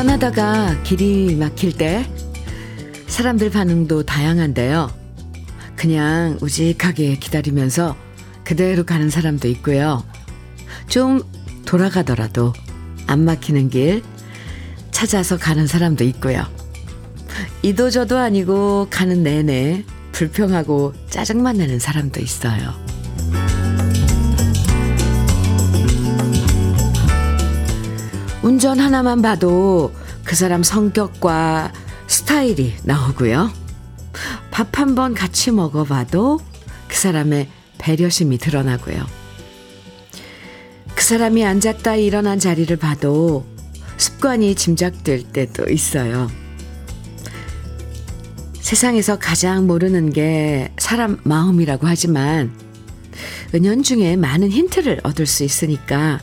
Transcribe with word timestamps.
운전하다가 0.00 0.82
길이 0.82 1.36
막힐 1.36 1.76
때 1.76 2.10
사람들 3.06 3.50
반응도 3.50 4.04
다양한데요. 4.04 4.90
그냥 5.76 6.38
우직하게 6.40 7.16
기다리면서 7.16 7.94
그대로 8.42 8.84
가는 8.84 9.10
사람도 9.10 9.46
있고요. 9.48 10.02
좀 10.88 11.20
돌아가더라도 11.66 12.54
안 13.06 13.26
막히는 13.26 13.68
길 13.68 14.02
찾아서 14.90 15.36
가는 15.36 15.66
사람도 15.66 16.04
있고요. 16.04 16.46
이도저도 17.60 18.16
아니고 18.16 18.86
가는 18.88 19.22
내내 19.22 19.84
불평하고 20.12 20.94
짜증만 21.10 21.58
내는 21.58 21.78
사람도 21.78 22.20
있어요. 22.22 22.72
운전 28.42 28.78
하나만 28.80 29.22
봐도 29.22 29.92
그 30.24 30.34
사람 30.34 30.62
성격과 30.62 31.72
스타일이 32.06 32.74
나오고요. 32.84 33.52
밥 34.50 34.78
한 34.78 34.94
번 34.94 35.14
같이 35.14 35.50
먹어봐도 35.50 36.40
그 36.88 36.96
사람의 36.96 37.48
배려심이 37.78 38.38
드러나고요. 38.38 39.06
그 40.94 41.02
사람이 41.04 41.44
앉았다 41.44 41.96
일어난 41.96 42.38
자리를 42.38 42.74
봐도 42.76 43.46
습관이 43.96 44.54
짐작될 44.54 45.24
때도 45.32 45.70
있어요. 45.70 46.28
세상에서 48.60 49.18
가장 49.18 49.66
모르는 49.66 50.10
게 50.12 50.72
사람 50.78 51.18
마음이라고 51.24 51.86
하지만 51.86 52.52
은연중에 53.54 54.16
많은 54.16 54.50
힌트를 54.50 55.00
얻을 55.02 55.26
수 55.26 55.42
있으니까 55.44 56.20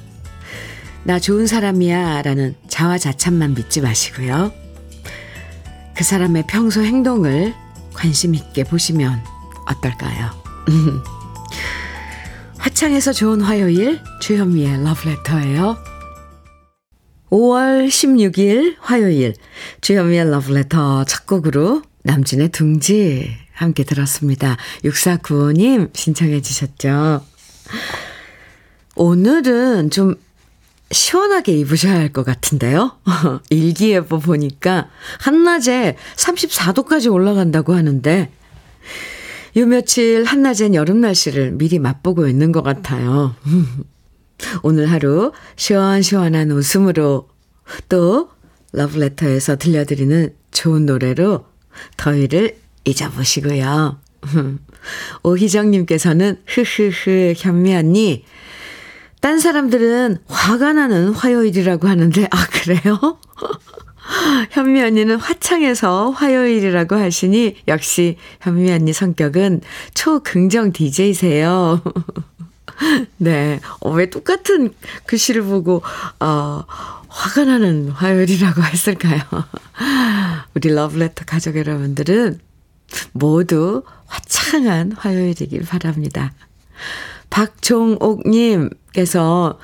나 1.04 1.20
좋은 1.20 1.48
사람이야 1.48 2.22
라는 2.22 2.56
자화자찬만 2.68 3.54
믿지 3.54 3.82
마시고요. 3.82 4.52
그 5.96 6.04
사람의 6.04 6.46
평소 6.48 6.82
행동을 6.82 7.54
관심 7.94 8.36
있게 8.36 8.64
보시면 8.64 9.20
어떨까요? 9.68 10.32
화창해서 12.58 13.14
좋은 13.14 13.42
화요일 13.42 14.00
주현미의 14.22 14.84
러브레터예요. 14.84 15.78
5월 17.30 17.88
16일 17.88 18.76
화요일 18.80 19.34
주현미의 19.82 20.30
러브레터 20.30 21.06
첫 21.06 21.26
곡으로 21.26 21.82
남진의 22.04 22.50
둥지 22.50 23.36
함께 23.54 23.84
들었습니다. 23.84 24.58
6495님 24.84 25.96
신청해 25.96 26.42
주셨죠. 26.42 27.24
오늘은 28.96 29.90
좀 29.90 30.16
시원하게 30.92 31.54
입으셔야 31.60 31.96
할 31.96 32.10
것 32.14 32.26
같은데요. 32.26 32.98
일기예보 33.50 34.20
보니까 34.20 34.90
한낮에 35.20 35.98
34도까지 36.16 37.12
올라간다고 37.12 37.74
하는데 37.74 38.32
요 39.58 39.66
며칠 39.66 40.24
한낮엔 40.24 40.74
여름 40.76 41.02
날씨를 41.02 41.52
미리 41.52 41.80
맛보고 41.80 42.28
있는 42.28 42.52
것 42.52 42.62
같아요. 42.64 43.36
오늘 44.64 44.90
하루 44.92 45.32
시원시원한 45.56 46.52
웃음으로 46.52 47.28
또 47.90 48.30
러브레터에서 48.72 49.58
들려드리는 49.58 50.34
좋은 50.52 50.86
노래로 50.86 51.46
더위를 51.98 52.58
잊어보시고요. 52.86 54.00
오희정님께서는 55.24 56.42
흐흐흐 56.46 57.34
현미 57.36 57.76
언니 57.76 58.24
딴 59.28 59.40
사람들은 59.40 60.20
화가 60.30 60.72
나는 60.72 61.10
화요일이라고 61.10 61.90
하는데, 61.90 62.30
아, 62.32 62.48
그래요? 62.48 63.20
현미 64.52 64.82
언니는 64.82 65.18
화창해서 65.18 66.12
화요일이라고 66.12 66.96
하시니, 66.96 67.58
역시 67.68 68.16
현미 68.40 68.72
언니 68.72 68.94
성격은 68.94 69.64
초긍정 69.94 70.72
DJ세요. 70.72 71.82
네. 73.18 73.60
어, 73.82 73.92
왜 73.92 74.10
똑같은 74.10 74.74
글씨를 75.08 75.44
보고, 75.44 75.84
어, 76.22 76.64
화가 77.10 77.44
나는 77.44 77.90
화요일이라고 77.90 78.64
했을까요? 78.64 79.20
우리 80.56 80.74
러브레터 80.74 81.26
가족 81.26 81.58
여러분들은 81.58 82.40
모두 83.12 83.84
화창한 84.06 84.94
화요일이길 84.94 85.66
바랍니다. 85.66 86.32
박종옥님께서 87.38 89.60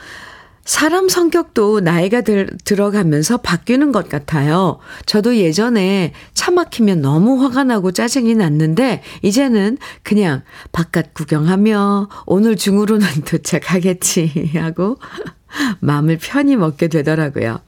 사람 0.64 1.10
성격도 1.10 1.82
나이가 1.82 2.22
들, 2.22 2.48
들어가면서 2.64 3.38
바뀌는 3.38 3.92
것 3.92 4.08
같아요. 4.08 4.78
저도 5.06 5.36
예전에 5.38 6.14
차 6.34 6.52
막히면 6.52 7.02
너무 7.02 7.44
화가 7.44 7.66
나고 7.66 7.92
짜증이 7.92 8.36
났는데, 8.36 9.04
이제는 9.24 9.78
그냥 10.04 10.44
바깥 10.72 11.14
구경하며 11.16 12.08
오늘 12.28 12.56
중으로는 12.56 13.08
도착하겠지 13.28 14.52
하고 14.56 15.00
마음을 15.82 16.18
편히 16.22 16.56
먹게 16.56 16.88
되더라고요. 16.88 17.60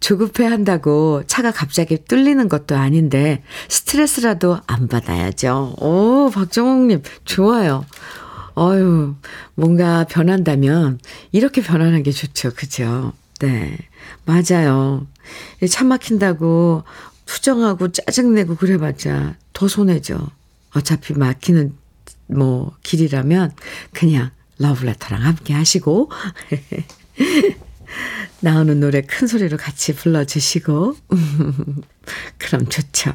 조급해 0.00 0.46
한다고 0.46 1.22
차가 1.26 1.50
갑자기 1.50 1.96
뚫리는 1.96 2.46
것도 2.48 2.76
아닌데, 2.76 3.42
스트레스라도 3.68 4.58
안 4.66 4.88
받아야죠. 4.88 5.76
오, 5.78 6.30
박정옥님, 6.34 7.02
좋아요. 7.24 7.86
어유 8.58 9.14
뭔가 9.54 10.04
변한다면 10.04 10.98
이렇게 11.32 11.62
변하는 11.62 12.02
게 12.02 12.10
좋죠. 12.10 12.52
그죠? 12.54 13.12
네. 13.40 13.78
맞아요. 14.24 15.06
차 15.70 15.84
막힌다고 15.84 16.82
투정하고 17.26 17.92
짜증내고 17.92 18.56
그래봤자 18.56 19.36
더 19.52 19.68
손해죠. 19.68 20.28
어차피 20.74 21.14
막히는 21.14 21.74
뭐 22.26 22.76
길이라면 22.82 23.52
그냥 23.92 24.30
러브레터랑 24.58 25.22
함께 25.22 25.54
하시고 25.54 26.10
나오는 28.40 28.80
노래 28.80 29.02
큰 29.02 29.26
소리로 29.26 29.56
같이 29.56 29.94
불러주시고 29.94 30.96
그럼 32.38 32.68
좋죠. 32.68 33.14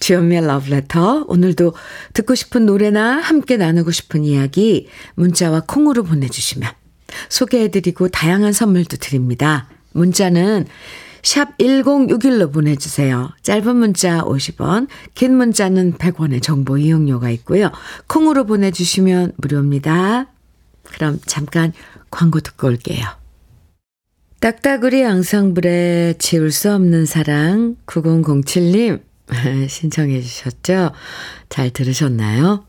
주현미의 0.00 0.46
러브레터. 0.46 1.24
오늘도 1.28 1.74
듣고 2.12 2.34
싶은 2.34 2.66
노래나 2.66 3.18
함께 3.18 3.56
나누고 3.56 3.90
싶은 3.90 4.24
이야기 4.24 4.88
문자와 5.14 5.62
콩으로 5.66 6.02
보내주시면 6.02 6.70
소개해드리고 7.28 8.08
다양한 8.08 8.52
선물도 8.52 8.96
드립니다. 8.98 9.68
문자는 9.92 10.66
샵 11.22 11.56
1061로 11.56 12.52
보내주세요. 12.52 13.30
짧은 13.42 13.76
문자 13.76 14.20
50원, 14.20 14.88
긴 15.14 15.36
문자는 15.36 15.94
100원의 15.94 16.42
정보 16.42 16.76
이용료가 16.76 17.30
있고요. 17.30 17.72
콩으로 18.06 18.44
보내주시면 18.44 19.32
무료입니다. 19.38 20.26
그럼 20.84 21.18
잠깐 21.24 21.72
광고 22.10 22.40
듣고 22.40 22.68
올게요. 22.68 23.06
딱따구리 24.40 25.02
앙상블의 25.06 26.18
지울 26.18 26.52
수 26.52 26.70
없는 26.70 27.06
사랑 27.06 27.76
9007님 27.86 29.00
신청해 29.68 30.20
주셨죠? 30.20 30.92
잘 31.48 31.70
들으셨나요? 31.70 32.64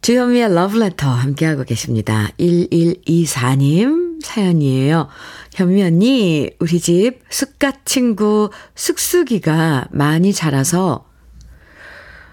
주현미의 0.00 0.54
러브레터 0.54 1.08
함께하고 1.08 1.64
계십니다. 1.64 2.28
1124님 2.38 4.24
사연이에요. 4.24 5.08
현미 5.54 5.82
언니, 5.82 6.50
우리 6.60 6.80
집 6.80 7.20
쑥갓 7.30 7.84
친구 7.84 8.50
쑥쑥이가 8.74 9.88
많이 9.90 10.32
자라서 10.32 11.06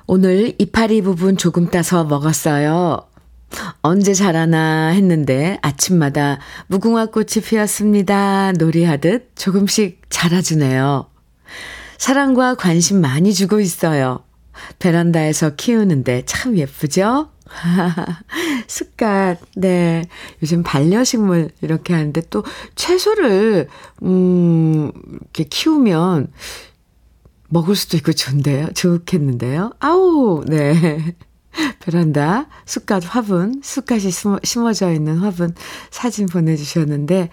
오늘 0.07 0.53
이파리 0.59 1.01
부분 1.01 1.35
조금 1.37 1.69
따서 1.69 2.03
먹었어요. 2.03 3.07
언제 3.81 4.13
자라나 4.13 4.89
했는데 4.89 5.57
아침마다 5.61 6.39
무궁화 6.67 7.07
꽃이 7.07 7.43
피었습니다. 7.43 8.53
놀이하듯 8.53 9.31
조금씩 9.35 10.01
자라주네요. 10.09 11.14
사랑과 11.97 12.55
관심 12.55 13.01
많이 13.01 13.33
주고 13.33 13.59
있어요. 13.59 14.23
베란다에서 14.79 15.55
키우는데 15.55 16.23
참 16.25 16.57
예쁘죠? 16.57 17.29
습관, 18.67 19.37
네. 19.55 20.03
요즘 20.41 20.63
반려식물 20.63 21.51
이렇게 21.61 21.93
하는데 21.93 22.19
또 22.29 22.43
채소를, 22.75 23.67
음, 24.03 24.91
이렇게 25.23 25.43
키우면 25.43 26.31
먹을 27.49 27.75
수도 27.75 27.97
있고 27.97 28.13
좋은데요? 28.13 28.69
좋겠는데요? 28.73 29.71
아우, 29.79 30.43
네. 30.47 31.15
베란다 31.79 32.47
쑥갓 32.65 33.03
화분, 33.05 33.61
쑥갓이 33.63 34.09
심어 34.43 34.73
져 34.73 34.91
있는 34.91 35.19
화분 35.19 35.53
사진 35.91 36.25
보내주셨는데, 36.25 37.29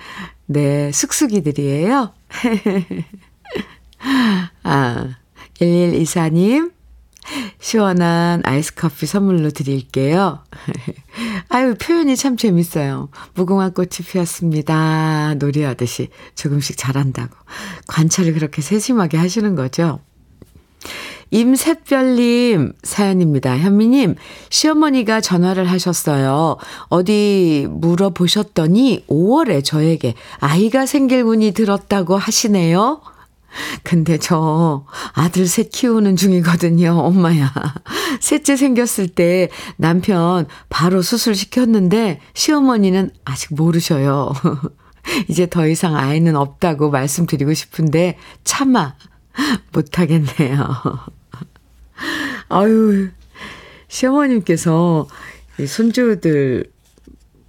네, 0.47 0.93
쑥쑥이들이에요. 0.93 2.12
아, 4.62 5.17
1124님, 5.55 6.73
시원한 7.61 8.43
아이스 8.44 8.75
커피 8.75 9.06
선물로 9.06 9.50
드릴게요. 9.50 10.43
아유, 11.49 11.75
표현이 11.81 12.17
참 12.17 12.37
재밌어요. 12.37 13.09
무궁화 13.35 13.70
꽃이 13.70 13.91
피었습니다. 14.09 15.35
놀이하듯이 15.38 16.09
조금씩 16.35 16.76
잘한다고. 16.76 17.35
관찰을 17.87 18.35
그렇게 18.35 18.62
세심하게 18.62 19.19
하시는 19.19 19.55
거죠. 19.55 20.00
임샛별님 21.31 22.73
사연입니다. 22.82 23.56
현미님, 23.56 24.17
시어머니가 24.50 25.23
전화를 25.23 25.70
하셨어요. 25.70 26.58
어디 26.88 27.67
물어보셨더니 27.70 29.06
5월에 29.08 29.65
저에게 29.65 30.15
아이가 30.41 30.85
생길 30.85 31.23
운이 31.23 31.53
들었다고 31.53 32.19
하시네요. 32.19 33.00
근데 33.83 34.19
저 34.19 34.87
아들 35.13 35.47
셋 35.47 35.71
키우는 35.71 36.17
중이거든요. 36.17 36.93
엄마야. 36.93 37.53
셋째 38.21 38.57
생겼을 38.57 39.09
때 39.09 39.49
남편 39.77 40.47
바로 40.69 41.03
수술시켰는데 41.03 42.21
시어머니는 42.35 43.11
아직 43.25 43.55
모르셔요. 43.55 44.33
이제 45.29 45.49
더 45.49 45.67
이상 45.67 45.97
아이는 45.97 46.37
없다고 46.37 46.91
말씀드리고 46.91 47.55
싶은데 47.55 48.19
차마 48.45 48.95
못하겠네요. 49.73 50.59
아유, 52.49 53.09
시어머님께서 53.89 55.09
손주들 55.67 56.71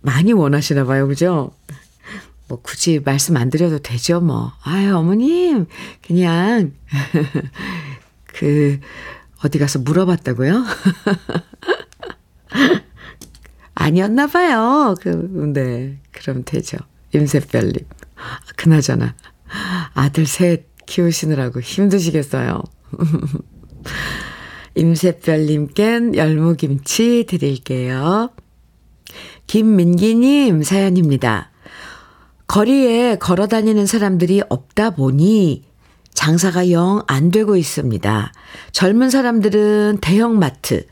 많이 0.02 0.34
원하시나 0.34 0.86
봐요. 0.86 1.08
그죠? 1.08 1.52
뭐 2.54 2.62
굳이 2.62 3.02
말씀 3.04 3.36
안 3.36 3.50
드려도 3.50 3.80
되죠, 3.80 4.22
뭐. 4.22 4.52
아유, 4.62 4.96
어머님, 4.96 5.66
그냥, 6.06 6.74
그, 8.28 8.80
어디 9.44 9.58
가서 9.58 9.80
물어봤다고요? 9.80 10.64
아니었나 13.74 14.28
봐요. 14.28 14.94
그, 15.02 15.52
네. 15.52 15.98
그럼 16.12 16.44
되죠. 16.46 16.78
임세별님. 17.16 17.88
그나저나, 18.56 19.16
아들 19.96 20.28
셋 20.28 20.68
키우시느라고 20.86 21.60
힘드시겠어요. 21.60 22.62
임세별님껜 24.76 26.16
열무김치 26.16 27.26
드릴게요. 27.28 28.30
김민기님 29.48 30.62
사연입니다. 30.62 31.50
거리에 32.54 33.16
걸어 33.16 33.48
다니는 33.48 33.88
사람들이 33.88 34.44
없다 34.48 34.92
보니 34.92 35.64
장사가 36.14 36.70
영 36.70 37.02
안 37.08 37.32
되고 37.32 37.58
있습니다. 37.58 38.32
젊은 38.72 39.10
사람들은 39.10 39.98
대형마트, 40.00 40.86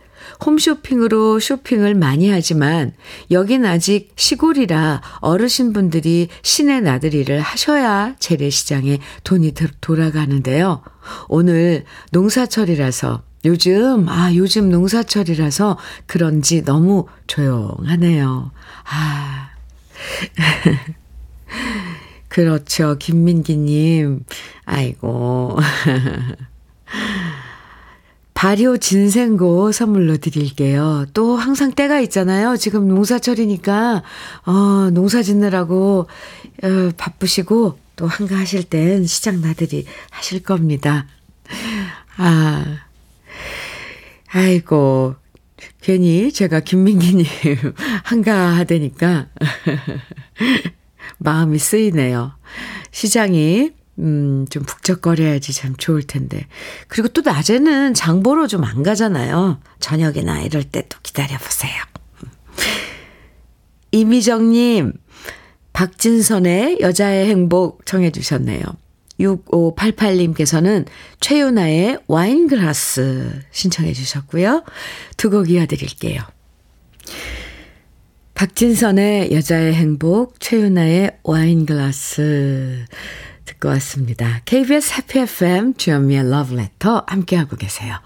홈쇼핑으로 0.44 1.40
쇼핑을 1.40 1.94
많이 1.94 2.31
하지만 2.31 2.94
여긴 3.30 3.68
아직 3.68 4.12
시골이라 4.16 5.04
어르신분들이 5.19 6.30
시내 6.42 6.80
나들이를 6.80 7.42
하셔야 7.42 8.16
재래시장에 8.18 8.98
돈이 9.24 9.54
돌아가는데요. 9.81 10.81
오늘 11.28 11.86
농사철이라서 12.12 13.22
요즘, 13.46 14.10
아, 14.10 14.34
요즘 14.34 14.72
농사철이라서 14.72 15.78
그런지 16.08 16.63
너무 16.63 17.06
조용하네요. 17.28 18.50
아. 18.86 19.50
그렇죠. 22.27 22.98
김민기님. 22.98 24.24
아이고. 24.65 25.57
발효 28.33 28.77
진생고 28.77 29.71
선물로 29.71 30.18
드릴게요. 30.18 31.06
또 31.13 31.36
항상 31.36 31.74
때가 31.74 32.00
있잖아요. 32.01 32.57
지금 32.57 32.88
농사철이니까, 32.88 34.01
어, 34.45 34.89
농사 34.92 35.21
짓느라고, 35.21 36.07
어, 36.63 36.92
바쁘시고, 36.98 37.77
또 37.95 38.07
한가하실 38.07 38.63
땐 38.63 39.06
시장 39.06 39.42
나들이 39.42 39.86
하실 40.09 40.42
겁니다. 40.42 41.06
아, 42.18 42.65
아이고, 44.31 45.15
괜히 45.81 46.31
제가 46.31 46.62
김민기님 46.62 47.25
한가하다니까 48.06 49.27
마음이 51.18 51.58
쓰이네요. 51.60 52.34
시장이 52.92 53.72
음, 54.00 54.46
좀 54.50 54.63
북적거려야지 54.63 55.54
참 55.54 55.75
좋을 55.78 56.04
텐데. 56.04 56.48
그리고 56.88 57.08
또 57.10 57.22
낮에는 57.22 57.94
장 57.94 58.24
보러 58.24 58.48
좀 58.48 58.63
안 58.63 58.84
가잖아요. 58.84 59.60
저녁이나 59.80 60.42
이럴 60.42 60.63
때 60.63 60.81
또 60.90 60.98
기다려보세요. 61.04 61.74
이미정님, 63.92 64.94
박진선의 65.74 66.78
여자의 66.81 67.28
행복 67.30 67.86
청해주셨네요. 67.86 68.62
6588님께서는 69.19 70.86
최윤아의 71.19 72.00
와인글라스 72.08 73.42
신청해 73.52 73.94
주셨고요. 73.94 74.63
두 75.18 75.30
곡 75.30 75.50
이어드릴게요. 75.50 76.22
박진선의 78.41 79.33
여자의 79.33 79.75
행복, 79.75 80.39
최윤아의 80.39 81.19
와인글라스 81.21 82.85
듣고 83.45 83.67
왔습니다. 83.67 84.41
KBS 84.45 84.95
해피 84.95 85.19
FM 85.19 85.75
주현미의 85.75 86.27
러브레터 86.27 87.03
함께하고 87.05 87.55
계세요. 87.55 87.97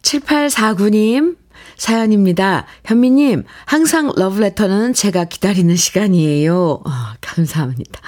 7849님 0.00 1.36
사연입니다. 1.76 2.64
현미님, 2.86 3.44
항상 3.66 4.10
러브레터는 4.16 4.94
제가 4.94 5.24
기다리는 5.24 5.76
시간이에요. 5.76 6.80
어, 6.82 6.90
감사합니다. 7.20 8.00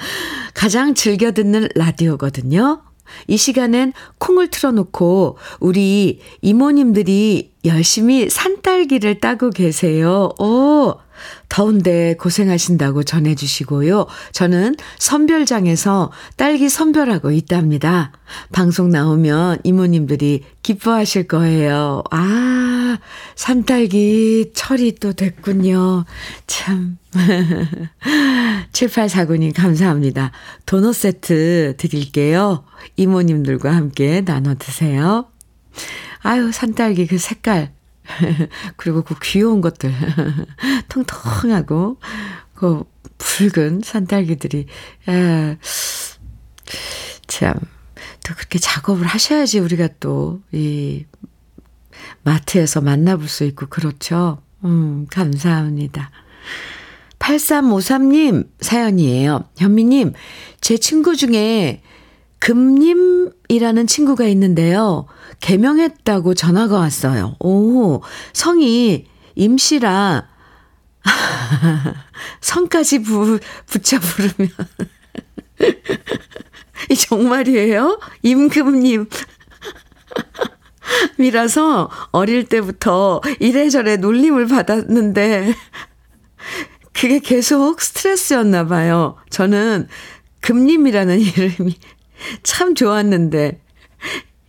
가장 0.55 0.95
즐겨 0.95 1.31
듣는 1.31 1.69
라디오거든요. 1.75 2.81
이 3.27 3.37
시간엔 3.37 3.93
콩을 4.17 4.47
틀어놓고 4.47 5.37
우리 5.59 6.21
이모님들이 6.41 7.53
열심히 7.65 8.29
산딸기를 8.29 9.19
따고 9.19 9.51
계세요. 9.51 10.29
오, 10.39 10.95
더운데 11.53 12.15
고생하신다고 12.19 13.03
전해주시고요. 13.03 14.07
저는 14.31 14.75
선별장에서 14.97 16.11
딸기 16.35 16.67
선별하고 16.67 17.29
있답니다. 17.29 18.11
방송 18.51 18.89
나오면 18.89 19.59
이모님들이 19.63 20.45
기뻐하실 20.63 21.27
거예요. 21.27 22.03
아, 22.09 22.97
산딸기 23.35 24.53
철이 24.55 24.95
또 24.95 25.13
됐군요. 25.13 26.05
참. 26.47 26.97
7849님 28.71 29.53
감사합니다. 29.55 30.31
도넛 30.65 30.95
세트 30.95 31.75
드릴게요. 31.77 32.65
이모님들과 32.95 33.75
함께 33.75 34.21
나눠 34.25 34.55
드세요. 34.55 35.27
아유, 36.23 36.51
산딸기 36.51 37.05
그 37.05 37.19
색깔 37.19 37.73
그리고 38.77 39.03
그 39.03 39.15
귀여운 39.21 39.61
것들. 39.61 39.91
통통하고, 40.89 41.99
그 42.53 42.83
붉은 43.17 43.81
산딸기들이, 43.83 44.67
아, 45.07 45.55
참, 47.27 47.53
또 48.25 48.33
그렇게 48.35 48.59
작업을 48.59 49.05
하셔야지 49.05 49.59
우리가 49.59 49.89
또, 49.99 50.41
이, 50.51 51.05
마트에서 52.23 52.81
만나볼 52.81 53.27
수 53.27 53.43
있고, 53.45 53.67
그렇죠. 53.67 54.41
음, 54.63 55.07
감사합니다. 55.09 56.11
8353님 57.19 58.49
사연이에요. 58.59 59.45
현미님, 59.57 60.13
제 60.59 60.77
친구 60.77 61.15
중에 61.15 61.81
금님이라는 62.43 63.87
친구가 63.87 64.25
있는데요. 64.25 65.05
개명했다고 65.39 66.33
전화가 66.33 66.77
왔어요. 66.77 67.37
오, 67.39 68.01
성이 68.33 69.07
임씨라 69.35 70.27
성까지 72.41 73.01
부, 73.03 73.39
붙여 73.65 73.97
부르면 73.97 74.49
이 76.91 76.95
정말이에요? 76.95 78.01
임금님 78.23 79.07
이라서 81.19 81.89
어릴 82.11 82.49
때부터 82.49 83.21
이래저래 83.39 83.95
놀림을 83.95 84.47
받았는데 84.47 85.55
그게 86.91 87.19
계속 87.19 87.79
스트레스였나 87.79 88.67
봐요. 88.67 89.15
저는 89.29 89.87
금님이라는 90.41 91.21
이름이 91.21 91.79
참 92.43 92.75
좋았는데, 92.75 93.59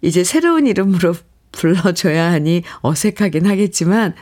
이제 0.02 0.24
새로운 0.24 0.66
이름으로 0.66 1.14
불러줘야 1.52 2.32
하니 2.32 2.62
어색하긴 2.82 3.46
하겠지만, 3.46 4.14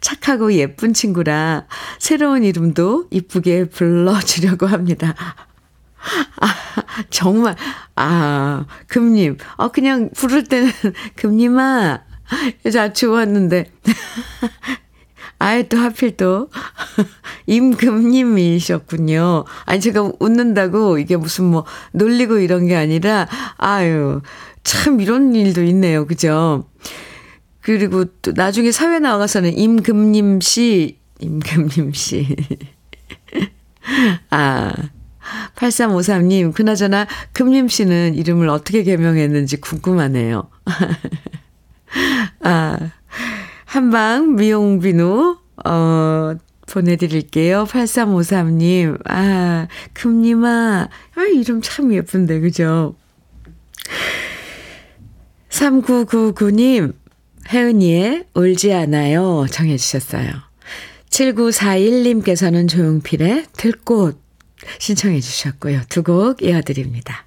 착하고 0.00 0.52
예쁜 0.54 0.92
친구라 0.92 1.66
새로운 1.98 2.42
이름도 2.42 3.06
이쁘게 3.10 3.66
불러주려고 3.66 4.66
합니다. 4.66 5.14
아, 6.40 6.54
정말, 7.10 7.56
아, 7.96 8.66
금님. 8.86 9.36
어, 9.56 9.68
그냥 9.68 10.10
부를 10.14 10.44
때는, 10.44 10.70
금님아, 11.16 12.02
자, 12.72 12.92
좋았는데. 12.92 13.70
아예 15.38 15.62
또 15.68 15.78
하필 15.78 16.16
또 16.16 16.50
임금님이셨군요. 17.46 19.44
아니 19.64 19.80
제가 19.80 20.12
웃는다고 20.18 20.98
이게 20.98 21.16
무슨 21.16 21.44
뭐 21.46 21.64
놀리고 21.92 22.38
이런 22.38 22.66
게 22.66 22.76
아니라 22.76 23.28
아유 23.56 24.20
참 24.64 25.00
이런 25.00 25.34
일도 25.34 25.62
있네요. 25.64 26.06
그죠? 26.06 26.64
그리고 27.60 28.06
또 28.22 28.32
나중에 28.32 28.72
사회 28.72 28.98
나가서는 28.98 29.56
임금님 29.56 30.40
씨, 30.40 30.98
임금님 31.20 31.92
씨. 31.92 32.34
아, 34.30 34.72
8353님, 35.56 36.54
그나저나 36.54 37.06
금님 37.32 37.68
씨는 37.68 38.14
이름을 38.14 38.48
어떻게 38.48 38.82
개명했는지 38.82 39.60
궁금하네요. 39.60 40.48
아, 42.42 42.78
한방 43.68 44.34
미용비누, 44.36 45.36
어, 45.66 46.34
보내드릴게요. 46.66 47.66
8353님. 47.66 48.98
아, 49.06 49.68
금님아. 49.92 50.88
아, 51.14 51.22
이름 51.34 51.60
참 51.60 51.92
예쁜데, 51.92 52.40
그죠? 52.40 52.94
3999님, 55.50 56.94
혜은이의 57.50 58.24
울지 58.32 58.72
않아요. 58.72 59.44
정해주셨어요. 59.50 60.30
7941님께서는 61.10 62.68
조용필의 62.70 63.44
들꽃 63.52 64.18
신청해 64.78 65.20
주셨고요. 65.20 65.82
두 65.90 66.02
곡 66.02 66.42
이어드립니다. 66.42 67.26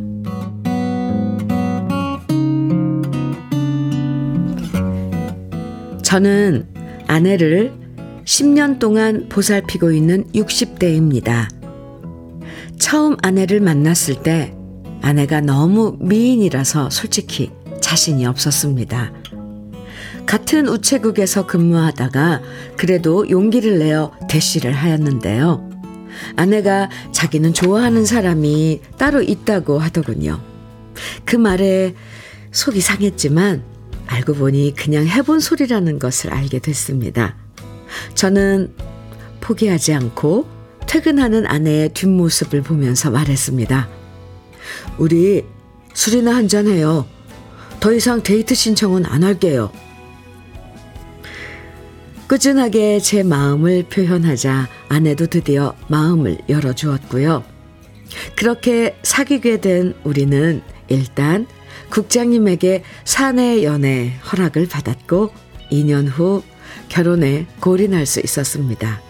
저는 6.11 6.67
아내를 7.07 7.71
10년 8.25 8.79
동안 8.79 9.29
보살피고 9.29 9.93
있는 9.93 10.25
60대입니다. 10.33 11.47
처음 12.77 13.15
아내를 13.21 13.61
만났을 13.61 14.21
때 14.21 14.53
아내가 15.01 15.39
너무 15.39 15.95
미인이라서 16.01 16.89
솔직히 16.89 17.49
자신이 17.79 18.25
없었습니다. 18.25 19.13
같은 20.25 20.67
우체국에서 20.67 21.47
근무하다가 21.47 22.41
그래도 22.75 23.29
용기를 23.29 23.79
내어 23.79 24.11
대시를 24.29 24.73
하였는데요. 24.73 25.69
아내가 26.35 26.89
자기는 27.13 27.53
좋아하는 27.53 28.03
사람이 28.03 28.81
따로 28.97 29.21
있다고 29.21 29.79
하더군요. 29.79 30.41
그 31.23 31.37
말에 31.37 31.95
속이 32.51 32.81
상했지만 32.81 33.70
알고 34.11 34.33
보니 34.33 34.73
그냥 34.75 35.07
해본 35.07 35.39
소리라는 35.39 35.97
것을 35.97 36.33
알게 36.33 36.59
됐습니다. 36.59 37.35
저는 38.13 38.73
포기하지 39.39 39.93
않고 39.93 40.47
퇴근하는 40.85 41.47
아내의 41.47 41.89
뒷모습을 41.89 42.61
보면서 42.61 43.09
말했습니다. 43.09 43.87
우리 44.97 45.45
술이나 45.93 46.35
한잔 46.35 46.67
해요. 46.67 47.07
더 47.79 47.93
이상 47.93 48.21
데이트 48.21 48.53
신청은 48.53 49.05
안 49.05 49.23
할게요. 49.23 49.71
꾸준하게 52.27 52.99
제 52.99 53.23
마음을 53.23 53.83
표현하자 53.83 54.67
아내도 54.89 55.27
드디어 55.27 55.73
마음을 55.87 56.37
열어주었고요. 56.47 57.43
그렇게 58.35 58.97
사귀게 59.03 59.61
된 59.61 59.93
우리는 60.03 60.61
일단 60.89 61.47
국장님에게 61.89 62.83
사내 63.03 63.63
연애 63.63 64.13
허락을 64.31 64.67
받았고 64.67 65.31
2년 65.71 66.07
후 66.07 66.43
결혼에 66.89 67.45
골인할 67.59 68.05
수 68.05 68.19
있었습니다. 68.19 69.01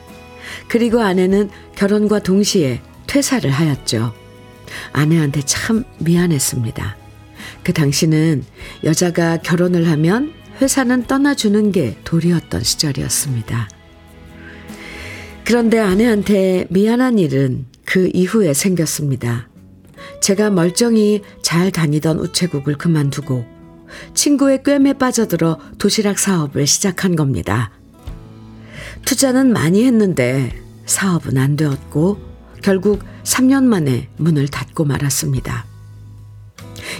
그리고 0.67 1.01
아내는 1.01 1.49
결혼과 1.75 2.19
동시에 2.19 2.81
퇴사를 3.07 3.49
하였죠. 3.49 4.13
아내한테 4.93 5.41
참 5.41 5.83
미안했습니다. 5.99 6.97
그 7.63 7.73
당시는 7.73 8.43
여자가 8.83 9.37
결혼을 9.37 9.87
하면 9.89 10.33
회사는 10.61 11.07
떠나주는 11.07 11.71
게 11.71 11.97
도리였던 12.03 12.63
시절이었습니다. 12.63 13.69
그런데 15.43 15.79
아내한테 15.79 16.67
미안한 16.69 17.19
일은 17.19 17.65
그 17.85 18.09
이후에 18.13 18.53
생겼습니다. 18.53 19.49
제가 20.21 20.51
멀쩡히 20.51 21.23
잘 21.41 21.71
다니던 21.71 22.19
우체국을 22.19 22.77
그만두고 22.77 23.45
친구의 24.13 24.63
꿰매 24.63 24.93
빠져들어 24.93 25.57
도시락 25.77 26.19
사업을 26.19 26.65
시작한 26.67 27.15
겁니다. 27.15 27.71
투자는 29.03 29.51
많이 29.51 29.83
했는데 29.83 30.55
사업은 30.85 31.37
안 31.37 31.55
되었고 31.55 32.19
결국 32.61 33.03
3년 33.23 33.63
만에 33.63 34.09
문을 34.17 34.47
닫고 34.47 34.85
말았습니다. 34.85 35.65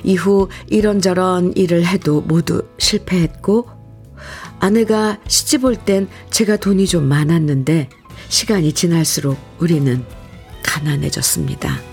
이후 0.03 0.49
이런저런 0.67 1.53
일을 1.55 1.85
해도 1.85 2.21
모두 2.21 2.63
실패했고 2.79 3.69
아내가 4.59 5.19
시집 5.27 5.63
올 5.63 5.75
땐 5.75 6.07
제가 6.31 6.57
돈이 6.57 6.87
좀 6.87 7.05
많았는데 7.07 7.89
시간이 8.29 8.73
지날수록 8.73 9.37
우리는 9.59 10.03
가난해졌습니다. 10.63 11.90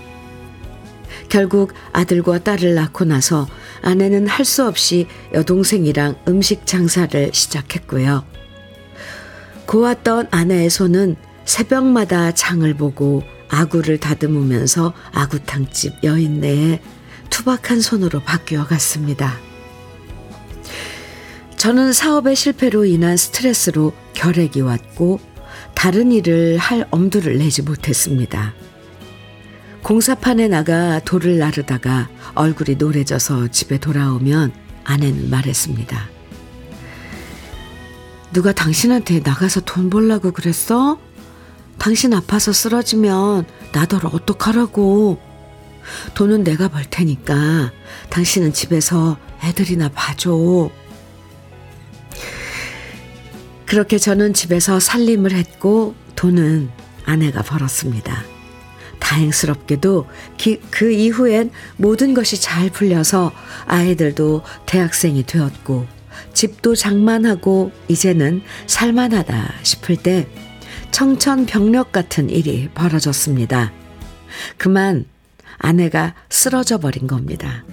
결국 1.29 1.73
아들과 1.93 2.39
딸을 2.39 2.75
낳고 2.75 3.05
나서 3.05 3.47
아내는 3.81 4.27
할 4.27 4.45
수 4.45 4.65
없이 4.65 5.07
여동생이랑 5.33 6.15
음식 6.27 6.65
장사를 6.65 7.29
시작했고요. 7.33 8.25
고왔던 9.67 10.29
아내의 10.31 10.69
손은 10.71 11.15
새벽마다 11.45 12.31
장을 12.31 12.71
보고 12.73 13.21
아구를 13.49 13.99
다듬으면서 13.99 14.93
아구탕집 15.11 16.03
여인네에 16.03 16.81
투박한 17.29 17.79
손으로 17.81 18.21
바뀌어 18.21 18.65
갔습니다. 18.65 19.37
저는 21.57 21.93
사업의 21.93 22.35
실패로 22.35 22.85
인한 22.85 23.17
스트레스로 23.17 23.93
결핵이 24.13 24.61
왔고 24.61 25.19
다른 25.75 26.11
일을 26.11 26.57
할 26.57 26.87
엄두를 26.89 27.37
내지 27.37 27.61
못했습니다. 27.61 28.53
공사판에 29.83 30.47
나가 30.47 30.99
돌을 30.99 31.37
나르다가 31.37 32.09
얼굴이 32.35 32.75
노래져서 32.75 33.47
집에 33.49 33.77
돌아오면 33.77 34.51
아내는 34.83 35.29
말했습니다. 35.29 36.09
누가 38.33 38.51
당신한테 38.51 39.21
나가서 39.21 39.61
돈 39.61 39.89
벌라고 39.89 40.31
그랬어? 40.31 40.99
당신 41.79 42.13
아파서 42.13 42.51
쓰러지면 42.53 43.45
나더러 43.73 44.09
어떡하라고. 44.09 45.19
돈은 46.13 46.43
내가 46.43 46.67
벌 46.67 46.83
테니까 46.85 47.71
당신은 48.09 48.53
집에서 48.53 49.17
애들이나 49.43 49.89
봐줘. 49.89 50.69
그렇게 53.65 53.97
저는 53.97 54.33
집에서 54.33 54.79
살림을 54.79 55.31
했고 55.31 55.95
돈은 56.15 56.69
아내가 57.05 57.41
벌었습니다. 57.41 58.38
다행스럽게도 59.09 60.05
그 60.69 60.91
이후엔 60.91 61.49
모든 61.77 62.13
것이 62.13 62.39
잘 62.39 62.69
풀려서 62.69 63.31
아이들도 63.65 64.43
대학생이 64.67 65.23
되었고 65.23 65.87
집도 66.33 66.75
장만하고 66.75 67.71
이제는 67.87 68.41
살만하다 68.67 69.55
싶을 69.63 69.97
때 69.97 70.27
청천벽력 70.91 71.91
같은 71.91 72.29
일이 72.29 72.69
벌어졌습니다. 72.75 73.71
그만 74.57 75.05
아내가 75.57 76.13
쓰러져 76.29 76.77
버린 76.77 77.07
겁니다. 77.07 77.65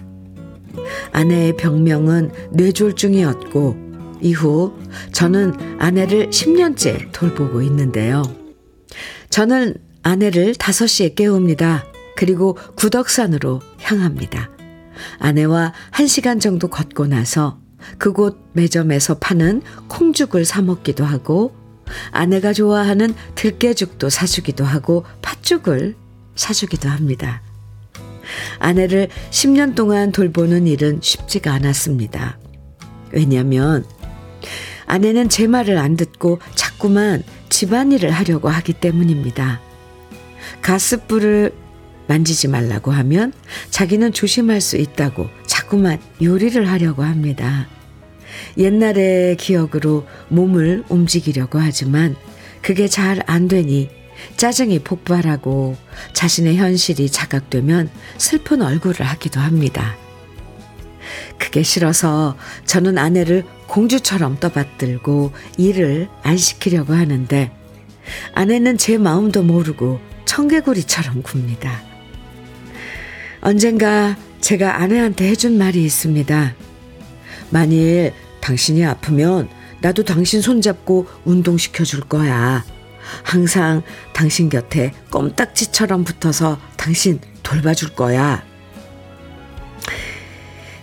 아내의 1.12 1.56
병명은 1.56 2.30
뇌졸중이었고 2.52 3.86
이후 4.22 4.74
저는 5.12 5.54
아내를 5.78 6.30
10년째 6.30 7.12
돌보고 7.12 7.60
있는데요. 7.62 8.22
저는 9.28 9.74
아내를 10.06 10.52
5시에 10.52 11.16
깨웁니다. 11.16 11.84
그리고 12.14 12.56
구덕산으로 12.76 13.60
향합니다. 13.80 14.50
아내와 15.18 15.72
한 15.90 16.06
시간 16.06 16.38
정도 16.38 16.68
걷고 16.68 17.08
나서 17.08 17.58
그곳 17.98 18.38
매점에서 18.52 19.18
파는 19.18 19.62
콩죽을 19.88 20.44
사 20.44 20.62
먹기도 20.62 21.04
하고 21.04 21.56
아내가 22.12 22.52
좋아하는 22.52 23.16
들깨죽도 23.34 24.08
사주기도 24.08 24.64
하고 24.64 25.04
팥죽을 25.22 25.96
사주기도 26.36 26.88
합니다. 26.88 27.42
아내를 28.60 29.08
10년 29.32 29.74
동안 29.74 30.12
돌보는 30.12 30.68
일은 30.68 31.00
쉽지가 31.02 31.52
않았습니다. 31.52 32.38
왜냐하면 33.10 33.84
아내는 34.86 35.28
제 35.30 35.48
말을 35.48 35.78
안 35.78 35.96
듣고 35.96 36.38
자꾸만 36.54 37.24
집안일을 37.48 38.12
하려고 38.12 38.48
하기 38.48 38.74
때문입니다. 38.74 39.65
가스불을 40.62 41.52
만지지 42.08 42.48
말라고 42.48 42.92
하면 42.92 43.32
자기는 43.70 44.12
조심할 44.12 44.60
수 44.60 44.76
있다고 44.76 45.28
자꾸만 45.46 45.98
요리를 46.22 46.68
하려고 46.70 47.02
합니다. 47.02 47.68
옛날의 48.58 49.36
기억으로 49.36 50.06
몸을 50.28 50.84
움직이려고 50.88 51.58
하지만 51.58 52.16
그게 52.62 52.88
잘 52.88 53.20
안 53.26 53.48
되니 53.48 53.90
짜증이 54.36 54.80
폭발하고 54.80 55.76
자신의 56.12 56.56
현실이 56.56 57.10
자각되면 57.10 57.90
슬픈 58.18 58.62
얼굴을 58.62 59.04
하기도 59.04 59.40
합니다. 59.40 59.96
그게 61.38 61.62
싫어서 61.62 62.36
저는 62.64 62.98
아내를 62.98 63.44
공주처럼 63.66 64.38
떠받들고 64.40 65.32
일을 65.58 66.08
안 66.22 66.36
시키려고 66.36 66.94
하는데 66.94 67.50
아내는 68.34 68.78
제 68.78 68.98
마음도 68.98 69.42
모르고 69.42 70.00
청개구리처럼 70.26 71.22
굽니다. 71.22 71.80
언젠가 73.40 74.16
제가 74.40 74.80
아내한테 74.82 75.28
해준 75.28 75.56
말이 75.56 75.84
있습니다. 75.84 76.54
만일 77.50 78.12
당신이 78.40 78.84
아프면 78.84 79.48
나도 79.80 80.04
당신 80.04 80.42
손잡고 80.42 81.06
운동시켜 81.24 81.84
줄 81.84 82.00
거야. 82.00 82.64
항상 83.22 83.82
당신 84.12 84.48
곁에 84.48 84.92
껌딱지처럼 85.10 86.04
붙어서 86.04 86.58
당신 86.76 87.20
돌봐줄 87.42 87.94
거야. 87.94 88.44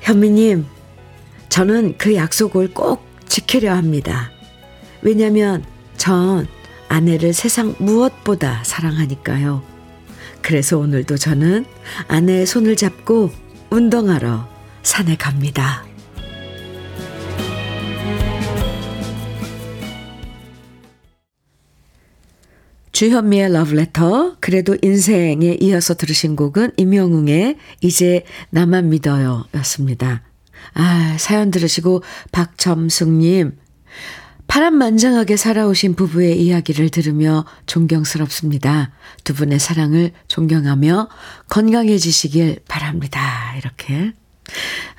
현미님, 0.02 0.66
저는 1.50 1.96
그 1.98 2.16
약속을 2.16 2.74
꼭 2.74 3.06
지키려 3.28 3.74
합니다. 3.74 4.32
왜냐면 5.02 5.64
전 5.98 6.48
아내를 6.94 7.34
세상 7.34 7.74
무엇보다 7.80 8.64
사랑하니까요. 8.64 9.64
그래서 10.44 10.78
오늘도 10.78 11.18
저는 11.18 11.66
아내의 12.08 12.46
손을 12.46 12.76
잡고 12.76 13.32
운동하러 13.72 14.48
산에 14.84 15.18
갑니다. 15.18 15.84
주현미의 22.92 23.54
러브레터 23.54 24.38
그래도 24.40 24.78
인생에 24.84 25.58
이어서 25.62 25.96
들으신 25.96 26.36
곡은 26.36 26.74
임영웅의 26.78 27.58
이제 27.82 28.24
나만 28.52 28.90
믿어요 28.90 29.46
였습니다. 29.56 30.22
아 30.76 31.16
사연 31.18 31.50
들으시고 31.50 32.04
박점숙님 32.32 33.58
파란만장하게 34.48 35.38
살아오신 35.38 35.96
부부의 35.96 36.42
이야기를 36.42 36.90
들으며 36.90 37.46
존경스럽습니다. 37.66 38.92
두 39.24 39.34
분의 39.34 39.60
사랑을 39.60 40.12
존경하며 40.27 41.10
건강해지시길 41.50 42.60
바랍니다. 42.68 43.56
이렇게 43.58 44.14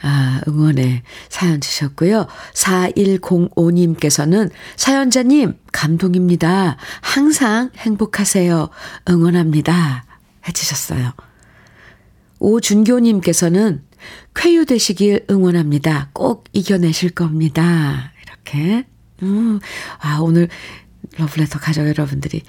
아, 0.02 0.40
응원의 0.48 1.02
사연 1.28 1.60
주셨고요. 1.60 2.26
4105님께서는 2.54 4.50
사연자님, 4.76 5.58
감동입니다. 5.72 6.76
항상 7.00 7.70
행복하세요. 7.76 8.70
응원합니다. 9.08 10.04
해주셨어요. 10.48 11.12
오준교님께서는 12.38 13.84
쾌유되시길 14.34 15.26
응원합니다. 15.30 16.10
꼭 16.12 16.44
이겨내실 16.52 17.10
겁니다. 17.10 18.12
이렇게. 18.22 18.84
음, 19.22 19.60
아, 20.00 20.18
오늘 20.20 20.48
러블레터 21.18 21.58
가족 21.58 21.86
여러분들이 21.86 22.42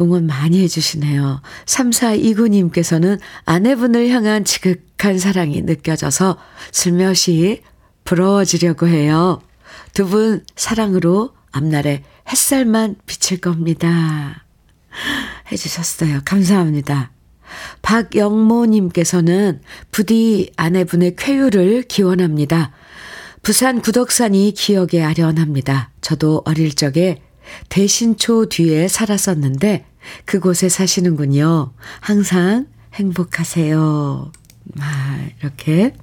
응원 0.00 0.26
많이 0.26 0.60
해주시네요. 0.62 1.42
3429님께서는 1.66 3.18
아내분을 3.44 4.08
향한 4.08 4.44
지극한 4.44 5.18
사랑이 5.18 5.62
느껴져서 5.62 6.38
슬며시 6.72 7.62
부러워지려고 8.04 8.86
해요. 8.86 9.42
두 9.94 10.06
분 10.06 10.44
사랑으로 10.56 11.34
앞날에 11.50 12.04
햇살만 12.30 12.96
비칠 13.06 13.40
겁니다. 13.40 14.44
해주셨어요. 15.50 16.20
감사합니다. 16.24 17.10
박영모님께서는 17.82 19.60
부디 19.90 20.52
아내분의 20.56 21.16
쾌유를 21.16 21.82
기원합니다. 21.82 22.72
부산 23.48 23.80
구덕산이 23.80 24.52
기억에 24.52 25.02
아련합니다. 25.02 25.90
저도 26.02 26.42
어릴 26.44 26.74
적에 26.74 27.22
대신초 27.70 28.50
뒤에 28.50 28.88
살았었는데 28.88 29.86
그곳에 30.26 30.68
사시는군요. 30.68 31.72
항상 32.00 32.66
행복하세요. 32.92 34.32
아, 34.80 35.28
이렇게 35.40 35.94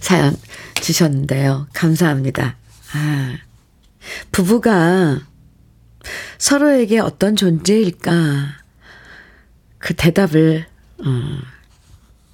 사연 0.00 0.34
주셨는데요. 0.76 1.66
감사합니다. 1.74 2.56
아, 2.94 3.36
부부가 4.32 5.20
서로에게 6.38 7.00
어떤 7.00 7.36
존재일까? 7.36 8.62
그 9.76 9.92
대답을, 9.94 10.64
어, 11.04 11.38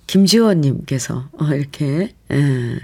김지원님께서 0.07 1.29
어, 1.33 1.45
이렇게, 1.47 2.15
예, 2.31 2.79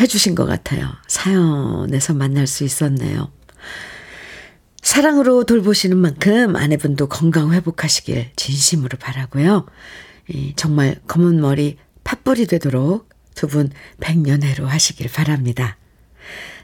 해주신 0.00 0.34
것 0.34 0.46
같아요. 0.46 0.90
사연에서 1.06 2.14
만날 2.14 2.46
수 2.46 2.64
있었네요. 2.64 3.30
사랑으로 4.82 5.44
돌보시는 5.44 5.96
만큼 5.96 6.56
아내분도 6.56 7.08
건강 7.08 7.52
회복하시길 7.52 8.30
진심으로 8.36 8.98
바라고요. 8.98 9.66
정말 10.56 10.96
검은 11.06 11.40
머리 11.40 11.76
팥불이 12.04 12.46
되도록 12.46 13.08
두 13.34 13.46
분 13.46 13.70
백년해로 14.00 14.66
하시길 14.66 15.10
바랍니다. 15.10 15.76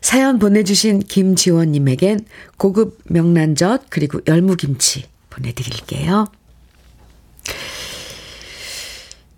사연 0.01 0.39
보내주신 0.39 1.01
김지원님에겐 1.01 2.27
고급 2.57 2.99
명란젓 3.05 3.87
그리고 3.89 4.21
열무김치 4.27 5.05
보내드릴게요. 5.31 6.27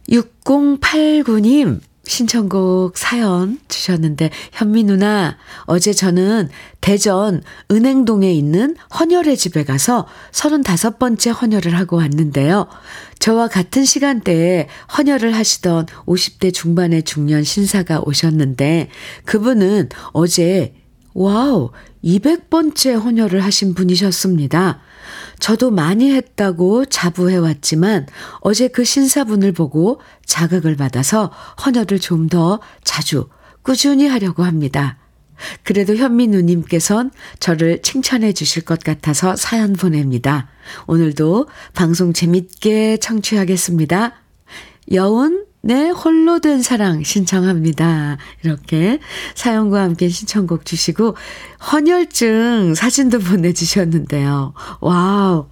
6089님 0.08 1.80
신청곡 2.10 2.98
사연 2.98 3.60
주셨는데 3.68 4.30
현미 4.52 4.82
누나 4.84 5.38
어제 5.64 5.92
저는 5.92 6.48
대전 6.80 7.40
은행동에 7.70 8.32
있는 8.32 8.74
헌혈의 8.98 9.36
집에 9.36 9.62
가서 9.62 10.08
35번째 10.32 11.40
헌혈을 11.40 11.78
하고 11.78 11.96
왔는데요. 11.96 12.66
저와 13.20 13.46
같은 13.46 13.84
시간대에 13.84 14.66
헌혈을 14.98 15.34
하시던 15.34 15.86
50대 16.06 16.52
중반의 16.52 17.04
중년 17.04 17.44
신사가 17.44 18.00
오셨는데 18.00 18.88
그분은 19.24 19.90
어제 20.12 20.74
wow 21.14 21.70
200번째 22.02 23.00
헌혈을 23.00 23.44
하신 23.44 23.74
분이셨습니다. 23.74 24.80
저도 25.40 25.70
많이 25.70 26.12
했다고 26.12 26.84
자부해왔지만 26.86 28.06
어제 28.40 28.68
그 28.68 28.84
신사분을 28.84 29.52
보고 29.52 30.00
자극을 30.26 30.76
받아서 30.76 31.32
헌혈을 31.64 31.98
좀 31.98 32.28
더 32.28 32.60
자주 32.84 33.28
꾸준히 33.62 34.06
하려고 34.06 34.44
합니다. 34.44 34.98
그래도 35.64 35.96
현미 35.96 36.28
누님께선 36.28 37.10
저를 37.40 37.82
칭찬해 37.82 38.32
주실 38.34 38.62
것 38.64 38.80
같아서 38.80 39.34
사연 39.36 39.72
보냅니다. 39.72 40.48
오늘도 40.86 41.48
방송 41.74 42.12
재밌게 42.12 42.98
청취하겠습니다. 42.98 44.12
여운 44.92 45.44
네, 45.62 45.90
홀로 45.90 46.38
된 46.38 46.62
사랑 46.62 47.02
신청합니다. 47.02 48.16
이렇게 48.42 48.98
사연과 49.34 49.82
함께 49.82 50.08
신청곡 50.08 50.64
주시고 50.64 51.16
헌혈증 51.72 52.74
사진도 52.74 53.18
보내주셨는데요. 53.18 54.54
wow. 54.80 55.48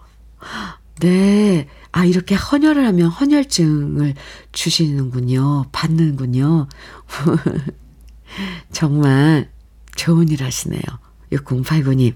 네. 1.00 1.68
아, 1.92 2.04
이렇게 2.04 2.34
헌혈을 2.34 2.86
하면 2.86 3.08
헌혈증을 3.08 4.14
주시는군요. 4.52 5.66
받는군요. 5.72 6.68
정말 8.72 9.50
좋은 9.94 10.28
일 10.28 10.42
하시네요. 10.42 10.82
6089님. 11.32 12.14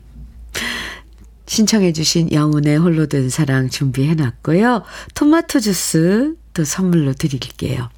신청해 1.47 1.93
주신 1.93 2.33
여운의 2.33 2.79
홀로 2.79 3.07
된 3.07 3.29
사랑 3.29 3.69
준비해 3.69 4.15
놨고요. 4.15 4.85
토마토 5.15 5.61
주스 5.61 6.37
또 6.55 6.65
선물로 6.65 7.15
드릴게요. 7.15 7.89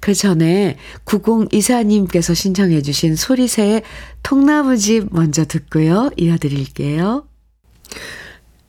그 0.00 0.14
전에 0.14 0.76
9024님께서 1.04 2.34
신청해 2.34 2.82
주신 2.82 3.16
소리새의 3.16 3.82
통나무집 4.22 5.08
먼저 5.10 5.44
듣고요. 5.44 6.10
이어드릴게요. 6.16 7.26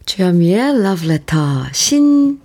주현미의 0.06 0.82
러브레터 0.84 1.66
신 1.74 2.40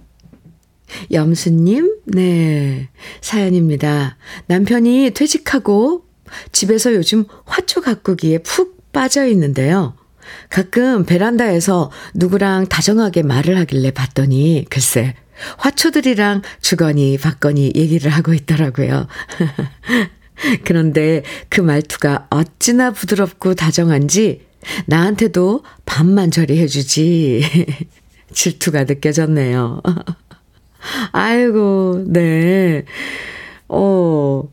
염수님, 1.10 2.00
네, 2.06 2.90
사연입니다. 3.20 4.16
남편이 4.46 5.12
퇴직하고 5.14 6.04
집에서 6.50 6.94
요즘 6.94 7.24
화초 7.44 7.80
가꾸기에 7.80 8.38
푹 8.38 8.92
빠져 8.92 9.26
있는데요. 9.26 9.94
가끔 10.50 11.04
베란다에서 11.04 11.90
누구랑 12.14 12.66
다정하게 12.66 13.22
말을 13.22 13.58
하길래 13.58 13.90
봤더니 13.90 14.66
글쎄 14.68 15.14
화초들이랑 15.58 16.42
주거니 16.60 17.18
받거니 17.18 17.72
얘기를 17.74 18.10
하고 18.10 18.34
있더라고요. 18.34 19.06
그런데 20.64 21.22
그 21.48 21.60
말투가 21.60 22.26
어찌나 22.30 22.90
부드럽고 22.90 23.54
다정한지 23.54 24.46
나한테도 24.86 25.62
반만 25.84 26.30
처리해주지. 26.30 27.42
질투가 28.32 28.84
느껴졌네요. 28.84 29.82
아이고, 31.12 32.04
네. 32.06 32.84
어, 33.68 34.48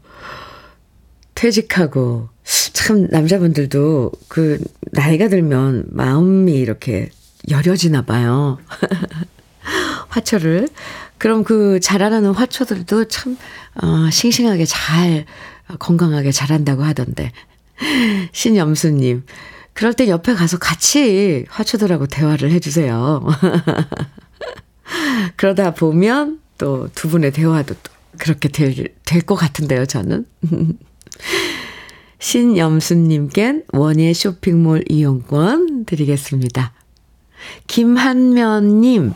퇴직하고, 1.33 2.29
참, 2.43 3.07
남자분들도 3.09 4.11
그, 4.27 4.59
나이가 4.91 5.27
들면 5.27 5.85
마음이 5.91 6.53
이렇게 6.53 7.09
여려지나 7.49 8.03
봐요. 8.03 8.59
화초를. 10.09 10.67
그럼 11.17 11.43
그 11.43 11.79
자라나는 11.79 12.31
화초들도 12.31 13.05
참, 13.05 13.37
어, 13.81 14.09
싱싱하게 14.11 14.65
잘, 14.65 15.25
건강하게 15.79 16.31
자란다고 16.31 16.83
하던데. 16.83 17.31
신염수님. 18.33 19.23
그럴 19.73 19.93
땐 19.93 20.09
옆에 20.09 20.33
가서 20.33 20.57
같이 20.57 21.45
화초들하고 21.49 22.07
대화를 22.07 22.51
해주세요. 22.51 23.25
그러다 25.37 25.73
보면 25.73 26.39
또 26.57 26.89
두 26.93 27.07
분의 27.09 27.31
대화도 27.31 27.73
또 27.75 27.91
그렇게 28.17 28.49
될, 28.49 28.73
될 29.05 29.21
것 29.21 29.35
같은데요, 29.35 29.85
저는. 29.85 30.25
신염수님껜 32.19 33.63
원예 33.71 34.13
쇼핑몰 34.13 34.83
이용권 34.89 35.85
드리겠습니다. 35.85 36.73
김한면님, 37.67 39.13